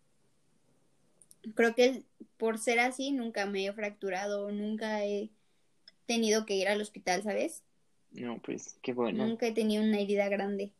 [1.55, 2.03] creo que
[2.37, 5.31] por ser así nunca me he fracturado, nunca he
[6.07, 7.63] tenido que ir al hospital, ¿sabes?
[8.11, 9.27] No, pues qué bueno.
[9.27, 10.73] Nunca he tenido una herida grande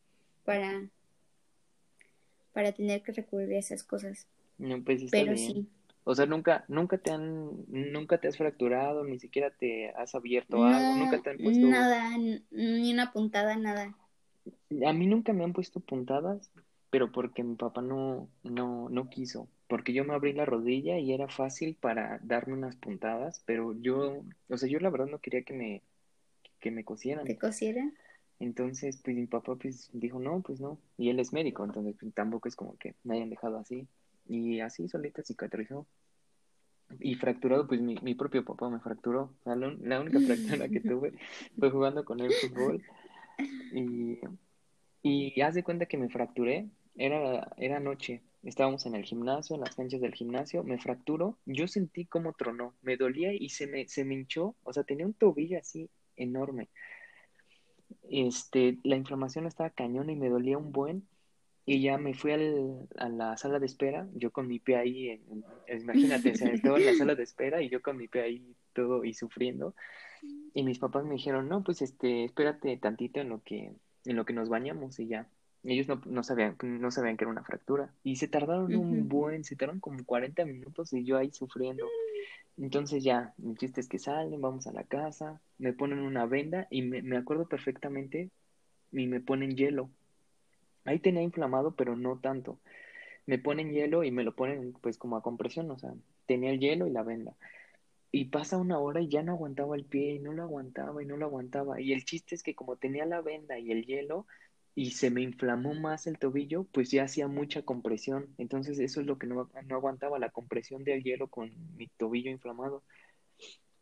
[0.45, 0.91] para
[2.53, 4.27] para tener que recurrir a esas cosas.
[4.59, 5.67] No, pues Pero sí.
[6.05, 10.65] O sea, nunca nunca te han nunca te has fracturado, ni siquiera te has abierto
[10.65, 12.19] algo, nunca te han puesto nada,
[12.51, 13.95] ni una puntada, nada.
[14.85, 16.51] A mí nunca me han puesto puntadas,
[16.91, 21.13] pero porque mi papá no, no, no quiso, porque yo me abrí la rodilla y
[21.13, 25.43] era fácil para darme unas puntadas, pero yo, o sea, yo la verdad no quería
[25.43, 25.83] que me,
[26.59, 27.25] que me cosieran.
[27.25, 27.95] ¿Te cosieran?
[28.43, 32.13] Entonces, pues mi papá pues dijo, no, pues no, y él es médico, entonces pues,
[32.13, 33.87] tampoco es como que me hayan dejado así,
[34.29, 35.87] y así solita cicatrizó.
[36.99, 39.31] Y fracturado, pues mi, mi propio papá me fracturó.
[39.41, 41.13] O sea, la, única fractura que tuve
[41.59, 42.83] fue jugando con el fútbol.
[43.73, 44.19] Y
[45.03, 49.61] Y haz de cuenta que me fracturé, era, era noche, estábamos en el gimnasio, en
[49.63, 53.87] las canchas del gimnasio, me fracturó, yo sentí como tronó, me dolía y se me,
[53.89, 56.69] se me hinchó, o sea, tenía un tobillo así enorme.
[58.11, 61.07] Este, la inflamación estaba cañona y me dolía un buen,
[61.65, 65.09] y ya me fui al, a la sala de espera, yo con mi pie ahí,
[65.11, 68.23] en, imagínate, o sea, estaba en la sala de espera y yo con mi pie
[68.23, 69.75] ahí todo y sufriendo.
[70.55, 73.73] Y mis papás me dijeron, no, pues este, espérate tantito en lo que,
[74.05, 75.29] en lo que nos bañamos y ya.
[75.65, 77.95] Ellos no, no sabían, no sabían que era una fractura.
[78.03, 81.87] Y se tardaron un buen, se tardaron como 40 minutos y yo ahí sufriendo.
[82.59, 86.67] Entonces ya, el chiste es que salen, vamos a la casa, me ponen una venda
[86.71, 88.31] y me, me acuerdo perfectamente
[88.93, 89.91] y me ponen hielo
[90.85, 92.59] Ahí tenía inflamado, pero no tanto.
[93.27, 95.95] Me ponen hielo y me lo ponen pues como a compresión, o sea,
[96.27, 97.37] tenía el hielo y la venda.
[98.11, 101.07] Y pasa una hora y ya no aguantaba el pie y no lo aguantaba y
[101.07, 101.81] no lo aguantaba.
[101.81, 104.27] Y el chiste es que como tenía la venda y el hielo
[104.75, 108.29] y se me inflamó más el tobillo, pues ya hacía mucha compresión.
[108.39, 112.31] Entonces eso es lo que no, no aguantaba, la compresión del hielo con mi tobillo
[112.31, 112.83] inflamado.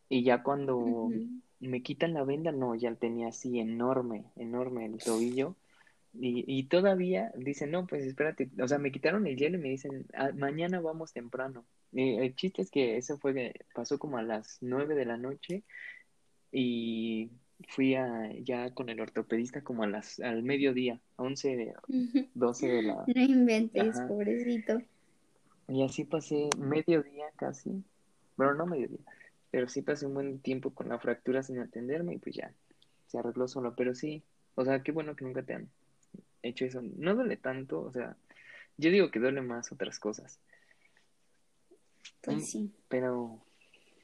[0.08, 1.08] Y ya cuando
[1.60, 5.54] me quitan la venda, no, ya tenía así enorme, enorme el tobillo
[6.12, 9.68] y, y todavía dicen, no, pues espérate, o sea, me quitaron el hielo y me
[9.68, 11.64] dicen, ah, mañana vamos temprano.
[11.92, 15.64] Y el chiste es que eso fue, pasó como a las nueve de la noche
[16.52, 17.30] y
[17.68, 21.74] fui a, ya con el ortopedista como a las, al mediodía, once,
[22.34, 23.04] doce de la...
[23.06, 24.80] No inventes, pobrecito.
[25.68, 27.84] Y así pasé mediodía casi,
[28.36, 28.98] bueno, no mediodía,
[29.50, 32.52] pero sí pasé un buen tiempo con la fractura sin atenderme y pues ya,
[33.06, 34.22] se arregló solo, pero sí,
[34.54, 35.68] o sea, qué bueno que nunca te han
[36.42, 36.82] hecho eso.
[36.82, 38.16] No duele tanto, o sea,
[38.76, 40.38] yo digo que duele más otras cosas.
[42.22, 42.72] Pues mm, sí.
[42.88, 43.38] Pero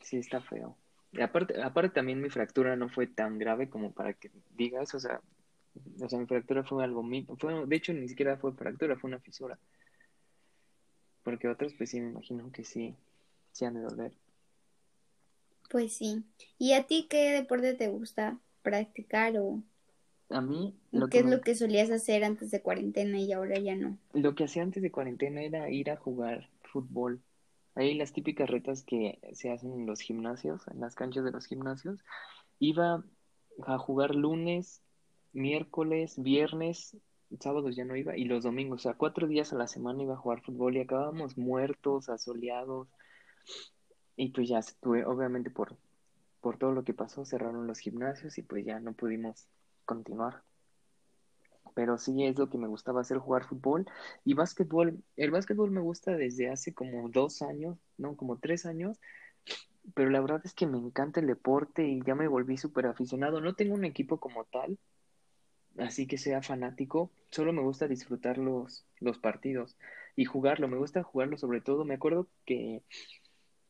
[0.03, 0.77] sí está feo.
[1.17, 5.01] Y aparte, aparte también mi fractura no fue tan grave como para que digas, o
[5.01, 5.21] sea,
[6.01, 7.05] o sea, mi fractura fue algo
[7.39, 9.59] fue, de hecho ni siquiera fue fractura, fue una fisura.
[11.23, 12.95] Porque otros pues sí me imagino que sí,
[13.53, 14.13] sí han de doler.
[15.71, 16.25] Pues sí.
[16.59, 19.63] ¿Y a ti qué deporte te gusta practicar o
[20.29, 20.75] a mí...
[20.93, 23.99] Lo ¿Qué es lo que solías hacer antes de cuarentena y ahora ya no?
[24.13, 27.21] Lo que hacía antes de cuarentena era ir a jugar fútbol.
[27.77, 31.47] Ahí las típicas retas que se hacen en los gimnasios, en las canchas de los
[31.47, 32.01] gimnasios.
[32.59, 33.05] Iba
[33.67, 34.83] a jugar lunes,
[35.33, 36.97] miércoles, viernes,
[37.39, 40.15] sábados ya no iba, y los domingos, o sea, cuatro días a la semana iba
[40.15, 42.89] a jugar fútbol y acabábamos muertos, asoleados.
[44.17, 45.77] Y pues ya, obviamente por,
[46.41, 49.47] por todo lo que pasó, cerraron los gimnasios y pues ya no pudimos
[49.85, 50.43] continuar.
[51.77, 53.85] Pero sí es lo que me gustaba hacer, jugar fútbol
[54.25, 54.99] y básquetbol.
[55.15, 58.99] El básquetbol me gusta desde hace como dos años, no, como tres años.
[59.95, 63.43] Pero la verdad es que me encanta el deporte y ya me volví súper aficionado.
[63.43, 64.79] No tengo un equipo como tal,
[65.77, 67.11] así que sea fanático.
[67.31, 69.77] Solo me gusta disfrutar los, los partidos
[70.17, 70.69] y jugarlo.
[70.69, 71.85] Me gusta jugarlo sobre todo.
[71.85, 72.83] Me acuerdo que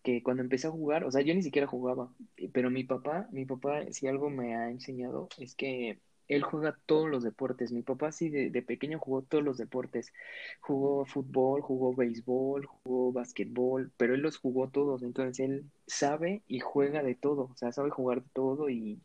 [0.04, 2.12] que cuando empecé a jugar, o sea, yo ni siquiera jugaba,
[2.52, 7.08] pero mi papá, mi papá, si algo me ha enseñado, es que él juega todos
[7.08, 7.72] los deportes.
[7.72, 10.12] Mi papá sí de, pequeño jugó todos los deportes.
[10.60, 15.02] Jugó fútbol, jugó béisbol, jugó básquetbol, pero él los jugó todos.
[15.02, 17.50] Entonces él sabe y juega de todo.
[17.52, 19.00] O sea, sabe jugar de todo y,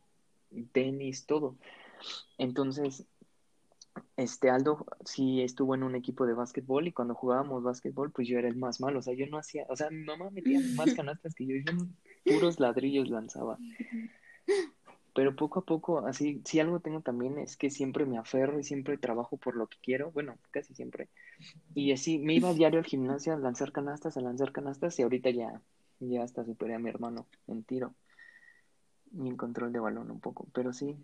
[0.52, 1.56] y tenis, todo.
[2.38, 3.06] Entonces,
[4.18, 8.40] este Aldo sí estuvo en un equipo de básquetbol y cuando jugábamos básquetbol, pues yo
[8.40, 9.00] era el más malo.
[9.00, 11.78] O sea, yo no hacía, o sea, mi mamá metía más canastas que yo, yo
[12.26, 13.58] puros ladrillos lanzaba.
[15.13, 18.63] Pero poco a poco, así, si algo tengo también es que siempre me aferro y
[18.63, 21.10] siempre trabajo por lo que quiero, bueno, casi siempre.
[21.76, 25.04] Y así, me iba a diario al gimnasio a lanzar canastas, a lanzar canastas y
[25.04, 25.62] ahorita ya,
[26.00, 27.93] ya hasta superé a mi hermano en tiro
[29.13, 30.47] y en control de balón un poco.
[30.54, 30.95] Pero sí,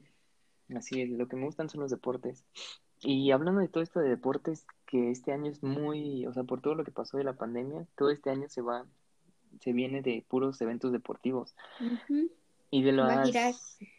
[0.76, 2.46] así es, lo que me gustan son los deportes.
[3.02, 6.62] Y hablando de todo esto de deportes, que este año es muy, o sea, por
[6.62, 8.86] todo lo que pasó de la pandemia, todo este año se va,
[9.60, 11.56] se viene de puros eventos deportivos.
[12.72, 13.08] Y de las...
[13.08, 13.54] Va a girar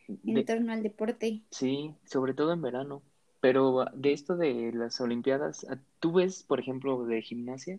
[0.09, 1.43] en torno al deporte.
[1.51, 3.03] Sí, sobre todo en verano.
[3.41, 5.67] Pero de esto de las Olimpiadas,
[6.01, 7.79] ¿tú ves, por ejemplo, de gimnasia?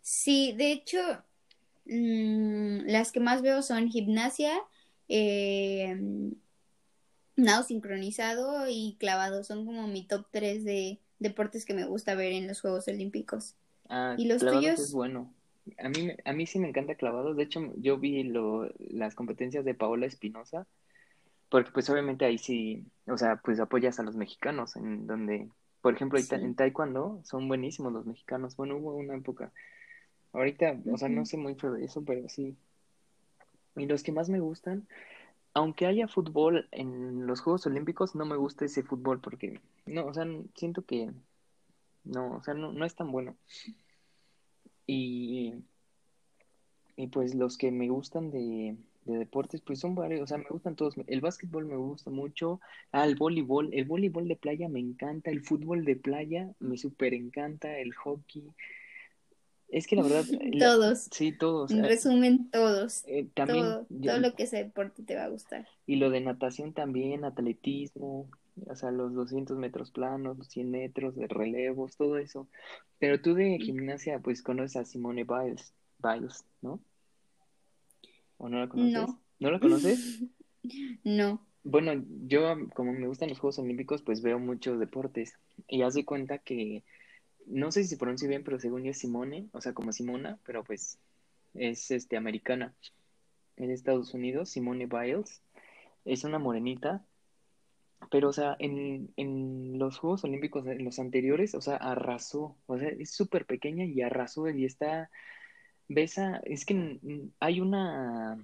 [0.00, 0.98] Sí, de hecho,
[1.84, 4.58] mm, las que más veo son gimnasia,
[5.08, 5.96] eh,
[7.36, 9.44] nado sincronizado y clavado.
[9.44, 13.54] Son como mi top 3 de deportes que me gusta ver en los Juegos Olímpicos.
[13.88, 14.78] Ah, ¿Y los tuyos?
[14.78, 15.32] es bueno.
[15.78, 17.36] A mí, a mí sí me encanta clavados.
[17.36, 20.66] De hecho, yo vi lo, las competencias de Paola Espinosa,
[21.48, 25.48] porque pues obviamente ahí sí, o sea, pues apoyas a los mexicanos, en donde,
[25.80, 28.56] por ejemplo, en Taekwondo son buenísimos los mexicanos.
[28.56, 29.52] Bueno, hubo una época.
[30.32, 32.56] Ahorita, o sea, no sé mucho de eso, pero sí.
[33.76, 34.86] Y los que más me gustan,
[35.54, 40.14] aunque haya fútbol en los Juegos Olímpicos, no me gusta ese fútbol porque, no, o
[40.14, 41.10] sea, siento que,
[42.04, 43.36] no, o sea, no, no es tan bueno.
[44.86, 45.54] Y,
[46.96, 50.44] y pues los que me gustan de, de deportes, pues son varios, o sea, me
[50.48, 50.94] gustan todos.
[51.06, 52.60] El básquetbol me gusta mucho,
[52.92, 57.14] ah, el voleibol, el voleibol de playa me encanta, el fútbol de playa me súper
[57.14, 58.44] encanta, el hockey.
[59.68, 60.24] Es que la verdad...
[60.58, 61.08] todos.
[61.12, 61.70] sí, todos.
[61.70, 63.04] En eh, resumen, todos.
[63.06, 65.66] eh, también, todo, todo lo que sea deporte te va a gustar.
[65.86, 68.28] y lo de natación también, atletismo,
[68.66, 72.48] o sea, los 200 metros planos, los 100 metros de relevos, todo eso.
[72.98, 76.80] Pero tú de gimnasia, pues conoces a Simone Biles, Biles, ¿no?
[78.38, 78.92] ¿O no la conoces?
[78.92, 79.20] No.
[79.38, 80.22] ¿No la conoces?
[81.04, 81.40] No.
[81.64, 85.32] Bueno, yo como me gustan los Juegos Olímpicos, pues veo muchos deportes
[85.68, 86.84] y haz de cuenta que,
[87.46, 90.38] no sé si se pronuncia bien, pero según yo es Simone, o sea, como Simona,
[90.44, 90.98] pero pues
[91.54, 92.74] es este americana.
[93.56, 95.40] En Estados Unidos, Simone Biles
[96.04, 97.04] es una morenita,
[98.10, 102.78] pero o sea, en, en los Juegos Olímpicos, en los anteriores, o sea, arrasó, o
[102.78, 105.10] sea, es súper pequeña y arrasó y está,
[105.88, 108.38] ves a, es que hay una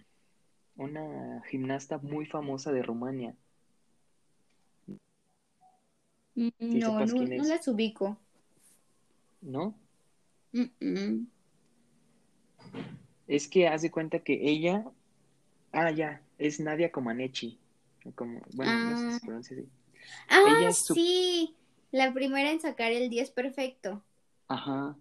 [0.76, 3.34] una gimnasta muy famosa de Rumania.
[6.34, 8.18] Mm, No, sepas no, no las ubico.
[9.40, 9.74] ¿No?
[10.52, 11.26] Mm, mm.
[13.26, 14.84] Es que haz de cuenta que ella,
[15.72, 17.58] ah, ya, es Nadia Comaneci.
[18.14, 19.20] Como, bueno, no sé si Ah.
[19.24, 19.68] pronuncia así.
[20.28, 21.54] Ah, Ella es su- sí.
[21.92, 24.02] La primera en sacar el 10 perfecto.
[24.48, 24.96] Ajá.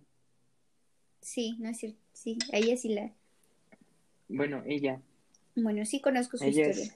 [1.22, 2.00] Sí, no es cierto.
[2.14, 3.12] Sí, ella sí la.
[4.30, 5.02] Bueno, ella,
[5.56, 6.86] Bueno, sí conozco su ella historia.
[6.86, 6.96] es,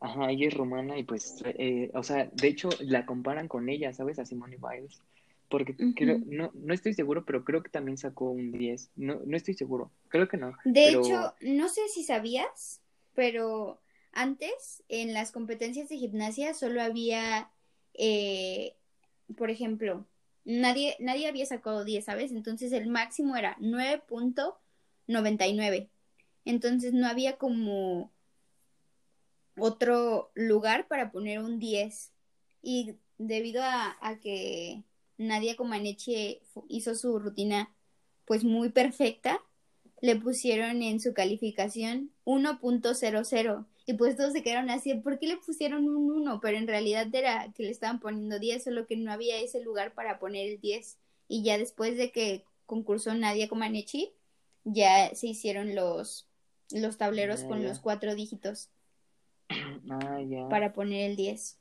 [0.00, 3.92] ajá, ella es rumana y pues, eh, o sea, de hecho la comparan con ella,
[3.92, 4.18] ¿sabes?
[4.18, 5.00] A Simone Biles.
[5.48, 8.90] Porque creo, no, no estoy seguro, pero creo que también sacó un 10.
[8.96, 9.90] No, no estoy seguro.
[10.08, 10.52] Creo que no.
[10.64, 12.80] De pero- hecho, no sé si sabías,
[13.14, 13.78] pero
[14.14, 17.50] antes en las competencias de gimnasia solo había,
[17.94, 18.76] eh,
[19.36, 20.06] por ejemplo,
[20.44, 22.32] nadie, nadie había sacado 10, ¿sabes?
[22.32, 25.88] Entonces el máximo era 9.99.
[26.44, 28.12] Entonces no había como
[29.56, 32.12] otro lugar para poner un 10.
[32.62, 34.84] Y debido a, a que
[35.18, 37.74] Nadia Comaneci hizo su rutina
[38.24, 39.40] pues muy perfecta,
[40.00, 45.36] le pusieron en su calificación 1.00 y pues todos se quedaron así, ¿por qué le
[45.36, 46.40] pusieron un 1?
[46.40, 49.92] Pero en realidad era que le estaban poniendo 10, solo que no había ese lugar
[49.94, 54.12] para poner el 10 y ya después de que concursó Nadia Comaneci,
[54.64, 56.26] ya se hicieron los,
[56.70, 57.68] los tableros Ya, con ya.
[57.68, 58.70] los cuatro dígitos
[59.90, 60.48] Ah, ya.
[60.48, 61.58] para poner el 10.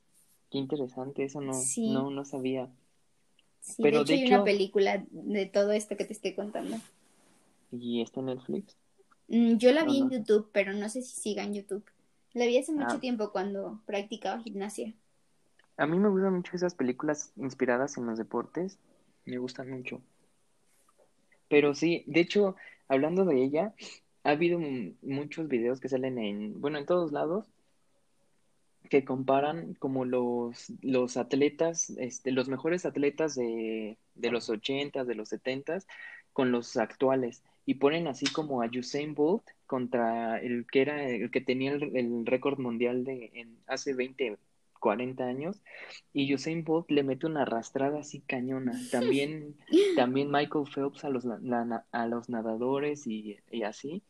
[0.50, 1.90] Qué interesante, eso no, Sí.
[1.90, 2.70] no, no sabía.
[3.60, 6.34] Sí, Pero de hecho de hay hecho- una película de todo esto que te estoy
[6.36, 6.78] contando.
[7.72, 8.78] ¿Y está en Netflix?
[9.28, 10.12] Mm, Yo la vi en no.
[10.12, 11.84] YouTube, pero no sé si siga en YouTube.
[12.34, 13.00] La vi hace mucho Ah.
[13.00, 14.94] tiempo cuando practicaba gimnasia.
[15.78, 18.78] A mí me gustan mucho esas películas inspiradas en los deportes,
[19.26, 20.02] me gustan mucho.
[21.50, 22.56] Pero sí, de hecho,
[22.88, 23.74] hablando de ella,
[24.24, 24.60] ha habido
[25.02, 27.46] muchos videos que salen en, bueno, en todos lados,
[28.90, 35.16] que comparan como los, los atletas, este, los mejores atletas de, de los 80s, de
[35.16, 35.88] los 70s,
[36.34, 37.44] con los actuales.
[37.66, 41.96] Y ponen así como a Usain Bolt contra el que era el que tenía el,
[41.96, 44.38] el récord mundial de en, hace 20,
[44.80, 45.62] 40 años.
[46.12, 48.74] Y Usain Bolt le mete una arrastrada así cañona.
[48.92, 49.56] También,
[49.96, 54.04] también Michael Phelps a los, na- a los nadadores y, y así.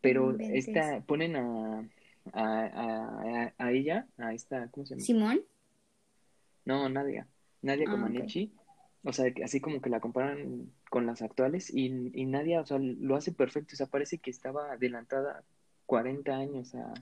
[0.00, 0.76] Pero inventes.
[0.76, 1.88] esta, ponen a,
[2.32, 5.04] a, a, a ella, a esta, ¿cómo se llama?
[5.04, 5.40] ¿Simón?
[6.64, 7.26] No, Nadia,
[7.62, 8.52] Nadia Ah, Comaneci,
[9.04, 12.78] o sea, así como que la comparan con las actuales y, y Nadia, o sea,
[12.78, 15.42] lo hace perfecto, o sea, parece que estaba adelantada
[15.86, 16.94] 40 años a,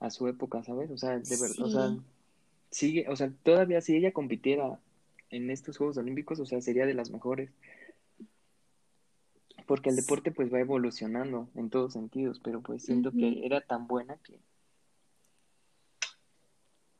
[0.00, 0.90] a su época, ¿sabes?
[0.90, 2.00] O sea, de verdad, o sea, Sí.
[2.70, 4.78] sigue, o sea, todavía si ella compitiera
[5.30, 7.50] en estos Juegos Olímpicos, o sea, sería de las mejores.
[9.66, 13.88] Porque el deporte pues va evolucionando en todos sentidos, pero pues siento que era tan
[13.88, 14.40] buena que,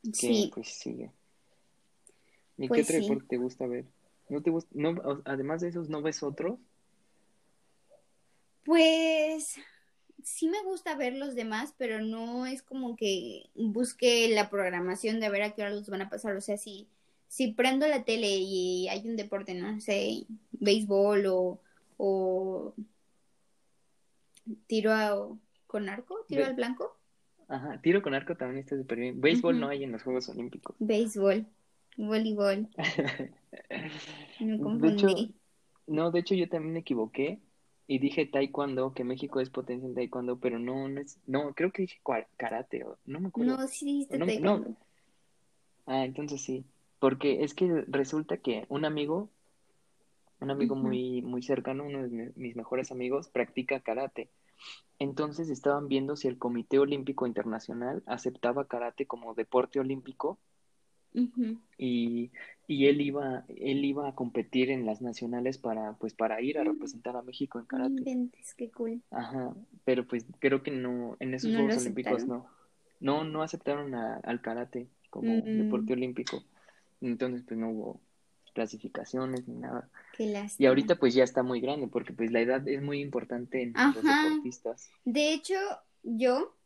[0.03, 1.11] que Sí, pues sigue.
[2.57, 3.09] ¿Y Pues qué otro sí.
[3.09, 3.85] deporte te gusta ver?
[4.29, 4.95] ¿No te gusta, no,
[5.25, 6.59] además de esos, ¿no ves otros?
[8.63, 9.55] pues
[10.23, 15.29] sí me gusta ver los demás, pero no es como que busque la programación de
[15.29, 16.35] ver a qué hora los van a pasar.
[16.35, 16.87] O sea, si,
[17.27, 21.59] si prendo la tele y hay un deporte, no sé, béisbol o,
[21.97, 22.73] o
[24.67, 25.37] tiro a-
[25.67, 26.97] con arco, tiro al blanco,
[27.49, 29.19] Ajá, tiro con arco también está súper bien.
[29.21, 30.75] Béisbol no hay en los Juegos Olímpicos.
[30.79, 31.45] béisbol,
[31.97, 32.69] voleibol,
[34.39, 35.35] me De hecho, confundí.
[35.87, 37.39] no, de hecho yo también me equivoqué
[37.87, 41.71] y dije taekwondo, que México es potencia en taekwondo, pero no, no es, no, creo
[41.71, 41.99] que dije
[42.37, 43.57] karate, o, no me acuerdo.
[43.57, 44.75] No, sí dijiste taekwondo.
[45.85, 46.65] Ah, entonces sí,
[46.99, 49.29] porque es que resulta que un amigo,
[50.41, 54.29] un amigo muy, muy cercano, uno de mis mejores amigos, practica karate.
[54.99, 60.39] Entonces estaban viendo si el Comité Olímpico Internacional aceptaba karate como deporte olímpico
[61.77, 62.31] y,
[62.67, 66.63] y, él iba él iba a competir en las nacionales para pues para ir a
[66.63, 66.67] mm.
[66.67, 68.29] representar a México en karate.
[68.55, 69.01] qué cool.
[69.11, 69.55] Ajá,
[69.85, 72.47] pero pues creo que no en esos Juegos Olímpicos no.
[72.99, 75.63] No no aceptaron al karate como mm.
[75.63, 76.43] deporte olímpico.
[77.01, 78.01] Entonces pues no hubo
[78.57, 79.87] clasificaciones ni nada.
[80.57, 83.73] y ahorita pues ya está muy grande porque pues la edad es muy importante en
[83.73, 84.89] los deportistas.
[85.05, 85.53] De hecho,
[86.01, 86.56] yo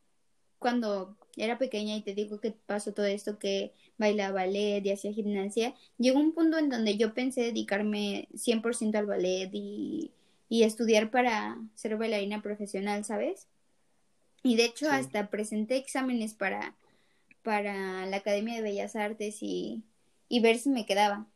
[0.62, 5.12] cuando era pequeña y te digo que pasó todo esto que bailaba ballet y hacía
[5.12, 10.12] gimnasia, llegó un punto en donde yo pensé dedicarme 100% al ballet y,
[10.50, 13.48] y, estudiar para ser bailarina profesional, ¿sabes?
[14.44, 16.76] Y de hecho hasta presenté exámenes para,
[17.42, 19.82] para la Academia de Bellas Artes y,
[20.30, 21.28] y ver si me quedaba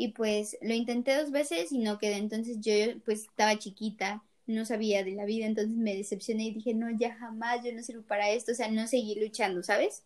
[0.00, 2.16] y pues lo intenté dos veces y no quedé.
[2.16, 2.72] Entonces yo
[3.04, 7.14] pues estaba chiquita, no sabía de la vida, entonces me decepcioné y dije, no, ya
[7.14, 10.02] jamás, yo no sirvo para esto, o sea, no seguí luchando, ¿sabes?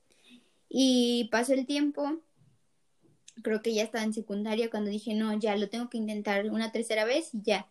[0.68, 2.20] Y pasó el tiempo,
[3.43, 6.72] creo que ya estaba en secundaria cuando dije, no, ya lo tengo que intentar una
[6.72, 7.68] tercera vez y ya.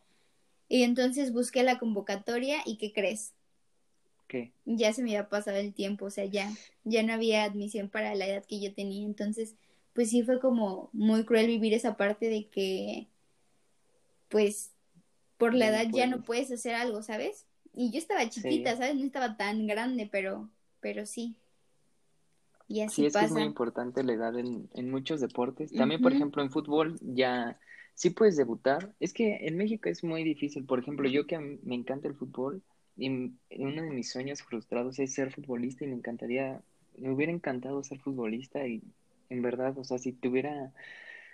[0.68, 3.34] Y entonces busqué la convocatoria y ¿qué crees?
[4.28, 4.51] ¿Qué?
[4.66, 6.51] Ya se me había pasado el tiempo, o sea, ya,
[6.84, 9.55] ya no había admisión para la edad que yo tenía, entonces
[9.93, 13.07] pues sí fue como muy cruel vivir esa parte de que,
[14.28, 14.72] pues,
[15.43, 17.45] por la edad ya no puedes hacer algo, ¿sabes?
[17.75, 18.95] Y yo estaba chiquita, ¿sabes?
[18.95, 21.35] No estaba tan grande, pero, pero sí.
[22.67, 25.71] Y así sí, es que es muy importante la edad en, en muchos deportes.
[25.71, 27.59] También, por ejemplo, en fútbol ya
[27.93, 28.93] sí puedes debutar.
[28.99, 30.65] Es que en México es muy difícil.
[30.65, 32.63] Por ejemplo, yo que me encanta el fútbol,
[32.95, 36.61] y uno de mis sueños frustrados es ser futbolista y me encantaría,
[36.97, 38.83] me hubiera encantado ser futbolista y
[39.29, 40.71] en verdad, o sea, si tuviera,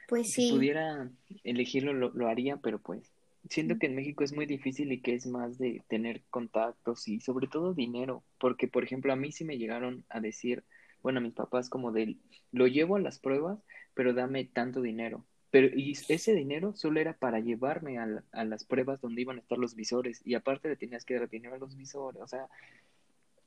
[0.07, 1.09] pues si pudiera
[1.43, 3.11] elegirlo, lo, haría, pero pues
[3.47, 7.19] siento que en México es muy difícil y que es más de tener contactos y
[7.19, 10.63] sobre todo dinero, porque por ejemplo a mí sí me llegaron a decir,
[11.01, 12.17] bueno, a mis papás como de,
[12.51, 13.59] lo llevo a las pruebas,
[13.93, 15.25] pero dame tanto dinero.
[15.51, 19.41] Pero y ese dinero solo era para llevarme a, a las pruebas donde iban a
[19.41, 22.47] estar los visores y aparte le tenías que dar dinero a los visores, o sea,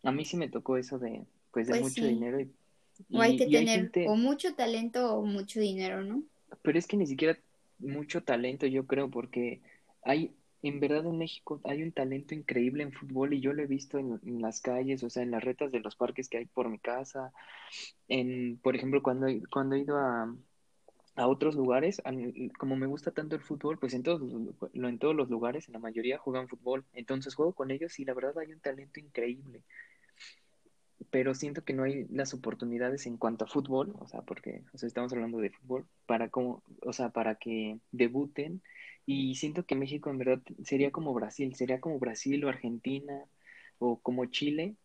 [0.03, 2.51] a mí sí me tocó eso de, pues, de pues mucho dinero y
[3.13, 6.23] o hay que tener o mucho talento o mucho dinero, ¿no?
[6.63, 7.39] Pero es que ni siquiera
[7.79, 9.61] mucho talento, yo creo, porque
[10.03, 13.67] hay, en verdad en México hay un talento increíble en fútbol y yo lo he
[13.67, 16.69] visto en, las calles, o sea, en las retas de los parques que hay por
[16.69, 17.33] mi casa,
[18.09, 20.35] en, por ejemplo, cuando, cuando he ido a,
[21.17, 22.03] a otros lugares,
[22.59, 24.23] como me gusta tanto el fútbol, pues en todos,
[24.73, 28.15] en todos los lugares, en la mayoría juegan fútbol, entonces juego con ellos y la
[28.15, 29.63] verdad hay un talento increíble
[31.11, 34.79] pero siento que no hay las oportunidades en cuanto a fútbol, o sea, porque o
[34.79, 38.63] sea, estamos hablando de fútbol, para como, o sea, para que debuten
[39.07, 43.25] y siento que México en verdad sería como Brasil, sería como Brasil o Argentina
[43.79, 44.77] o como Chile,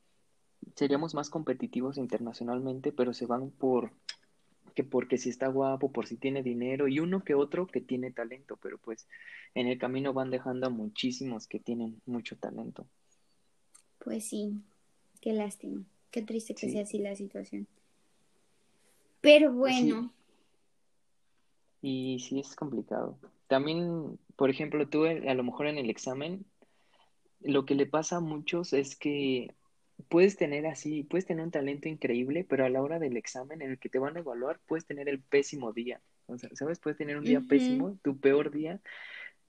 [0.75, 3.91] seríamos más competitivos internacionalmente, pero se van por
[4.73, 8.11] que porque si está guapo, por si tiene dinero y uno que otro que tiene
[8.11, 9.07] talento, pero pues
[9.55, 12.85] en el camino van dejando a muchísimos que tienen mucho talento.
[13.97, 14.61] Pues sí,
[15.19, 15.83] qué lástima.
[16.11, 17.67] Qué triste que sea así la situación.
[19.21, 20.13] Pero bueno.
[21.81, 23.17] Y sí es complicado.
[23.47, 26.45] También, por ejemplo, tú a lo mejor en el examen,
[27.41, 29.55] lo que le pasa a muchos es que
[30.09, 33.71] puedes tener así, puedes tener un talento increíble, pero a la hora del examen en
[33.71, 36.01] el que te van a evaluar, puedes tener el pésimo día.
[36.27, 36.79] O sea, ¿sabes?
[36.79, 38.81] Puedes tener un día pésimo, tu peor día.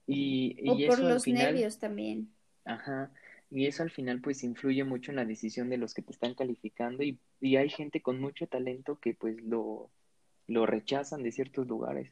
[0.07, 2.31] Y, y o por los nervios también.
[2.65, 3.13] Ajá.
[3.51, 6.35] Y eso al final pues influye mucho en la decisión de los que te están
[6.35, 9.91] calificando y, y hay gente con mucho talento que pues lo,
[10.47, 12.11] lo rechazan de ciertos lugares.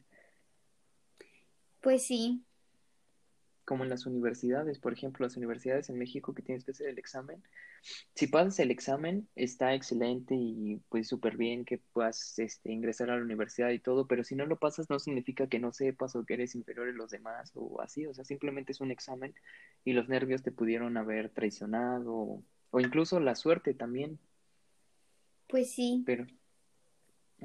[1.87, 2.43] Pues sí.
[3.63, 6.99] Como en las universidades, por ejemplo, las universidades en México que tienes que hacer el
[6.99, 7.41] examen.
[8.13, 13.15] Si pasas el examen, está excelente y pues súper bien que puedas este, ingresar a
[13.15, 16.25] la universidad y todo, pero si no lo pasas no significa que no sepas o
[16.25, 19.33] que eres inferior a los demás o así, o sea, simplemente es un examen
[19.85, 24.19] y los nervios te pudieron haber traicionado o incluso la suerte también.
[25.47, 26.03] Pues sí.
[26.05, 26.27] Pero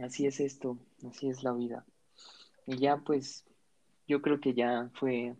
[0.03, 1.86] así es esto, así es la vida.
[2.66, 3.45] Y ya pues
[4.12, 5.34] yo creo que ya fue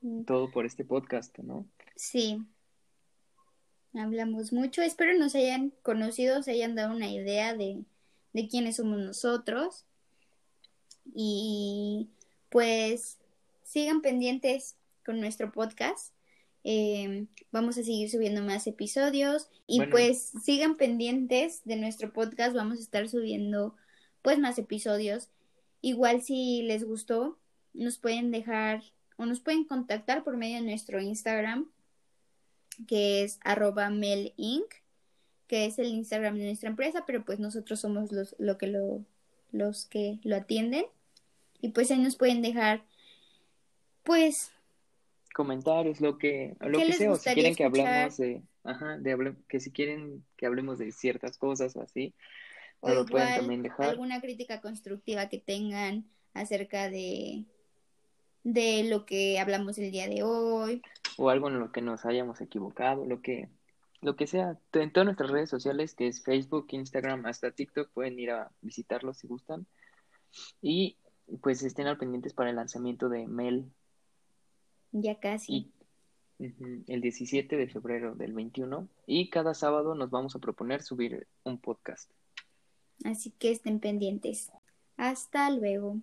[0.00, 0.24] mm.
[0.24, 1.66] todo por este podcast, ¿no?
[1.96, 2.42] Sí.
[3.94, 4.82] Hablamos mucho.
[4.82, 7.84] Espero nos hayan conocido, se hayan dado una idea de,
[8.32, 9.84] de quiénes somos nosotros.
[11.14, 12.08] Y
[12.48, 13.18] pues
[13.64, 16.12] sigan pendientes con nuestro podcast
[16.64, 22.54] Em, vamos a seguir subiendo más episodios y pues sigan pendientes de nuestro podcast.
[22.54, 23.74] Vamos a estar subiendo
[24.22, 25.28] pues más episodios.
[25.80, 27.36] Igual si les gustó,
[27.74, 28.82] nos pueden dejar
[29.16, 31.70] o nos pueden contactar por medio de nuestro Instagram,
[32.86, 34.66] que es arroba melinc,
[35.46, 39.04] que es el Instagram de nuestra empresa, pero pues nosotros somos los, lo que lo,
[39.50, 40.86] los que lo atienden.
[41.60, 42.82] Y pues ahí nos pueden dejar,
[44.02, 44.50] pues...
[45.34, 49.60] Comentarios, lo que, lo que sea, o si quieren que hablemos de, ajá, de que
[49.60, 52.14] si quieren que hablemos de ciertas cosas o así,
[52.80, 53.90] o lo pueden también dejar.
[53.90, 56.04] alguna crítica constructiva que tengan
[56.34, 57.44] acerca de,
[58.44, 60.82] de lo que hablamos el día de hoy.
[61.16, 63.48] O algo en lo que nos hayamos equivocado, lo que,
[64.00, 64.58] lo que sea.
[64.72, 69.18] En todas nuestras redes sociales, que es Facebook, Instagram, hasta TikTok, pueden ir a visitarlos
[69.18, 69.66] si gustan.
[70.60, 70.96] Y
[71.40, 73.70] pues estén al pendientes para el lanzamiento de Mel.
[74.92, 75.72] Ya casi.
[76.38, 78.88] el 17 de febrero del 21.
[79.06, 82.10] Y cada sábado nos vamos a proponer subir un podcast.
[83.04, 84.50] Así que estén pendientes.
[84.96, 85.98] Hasta luego.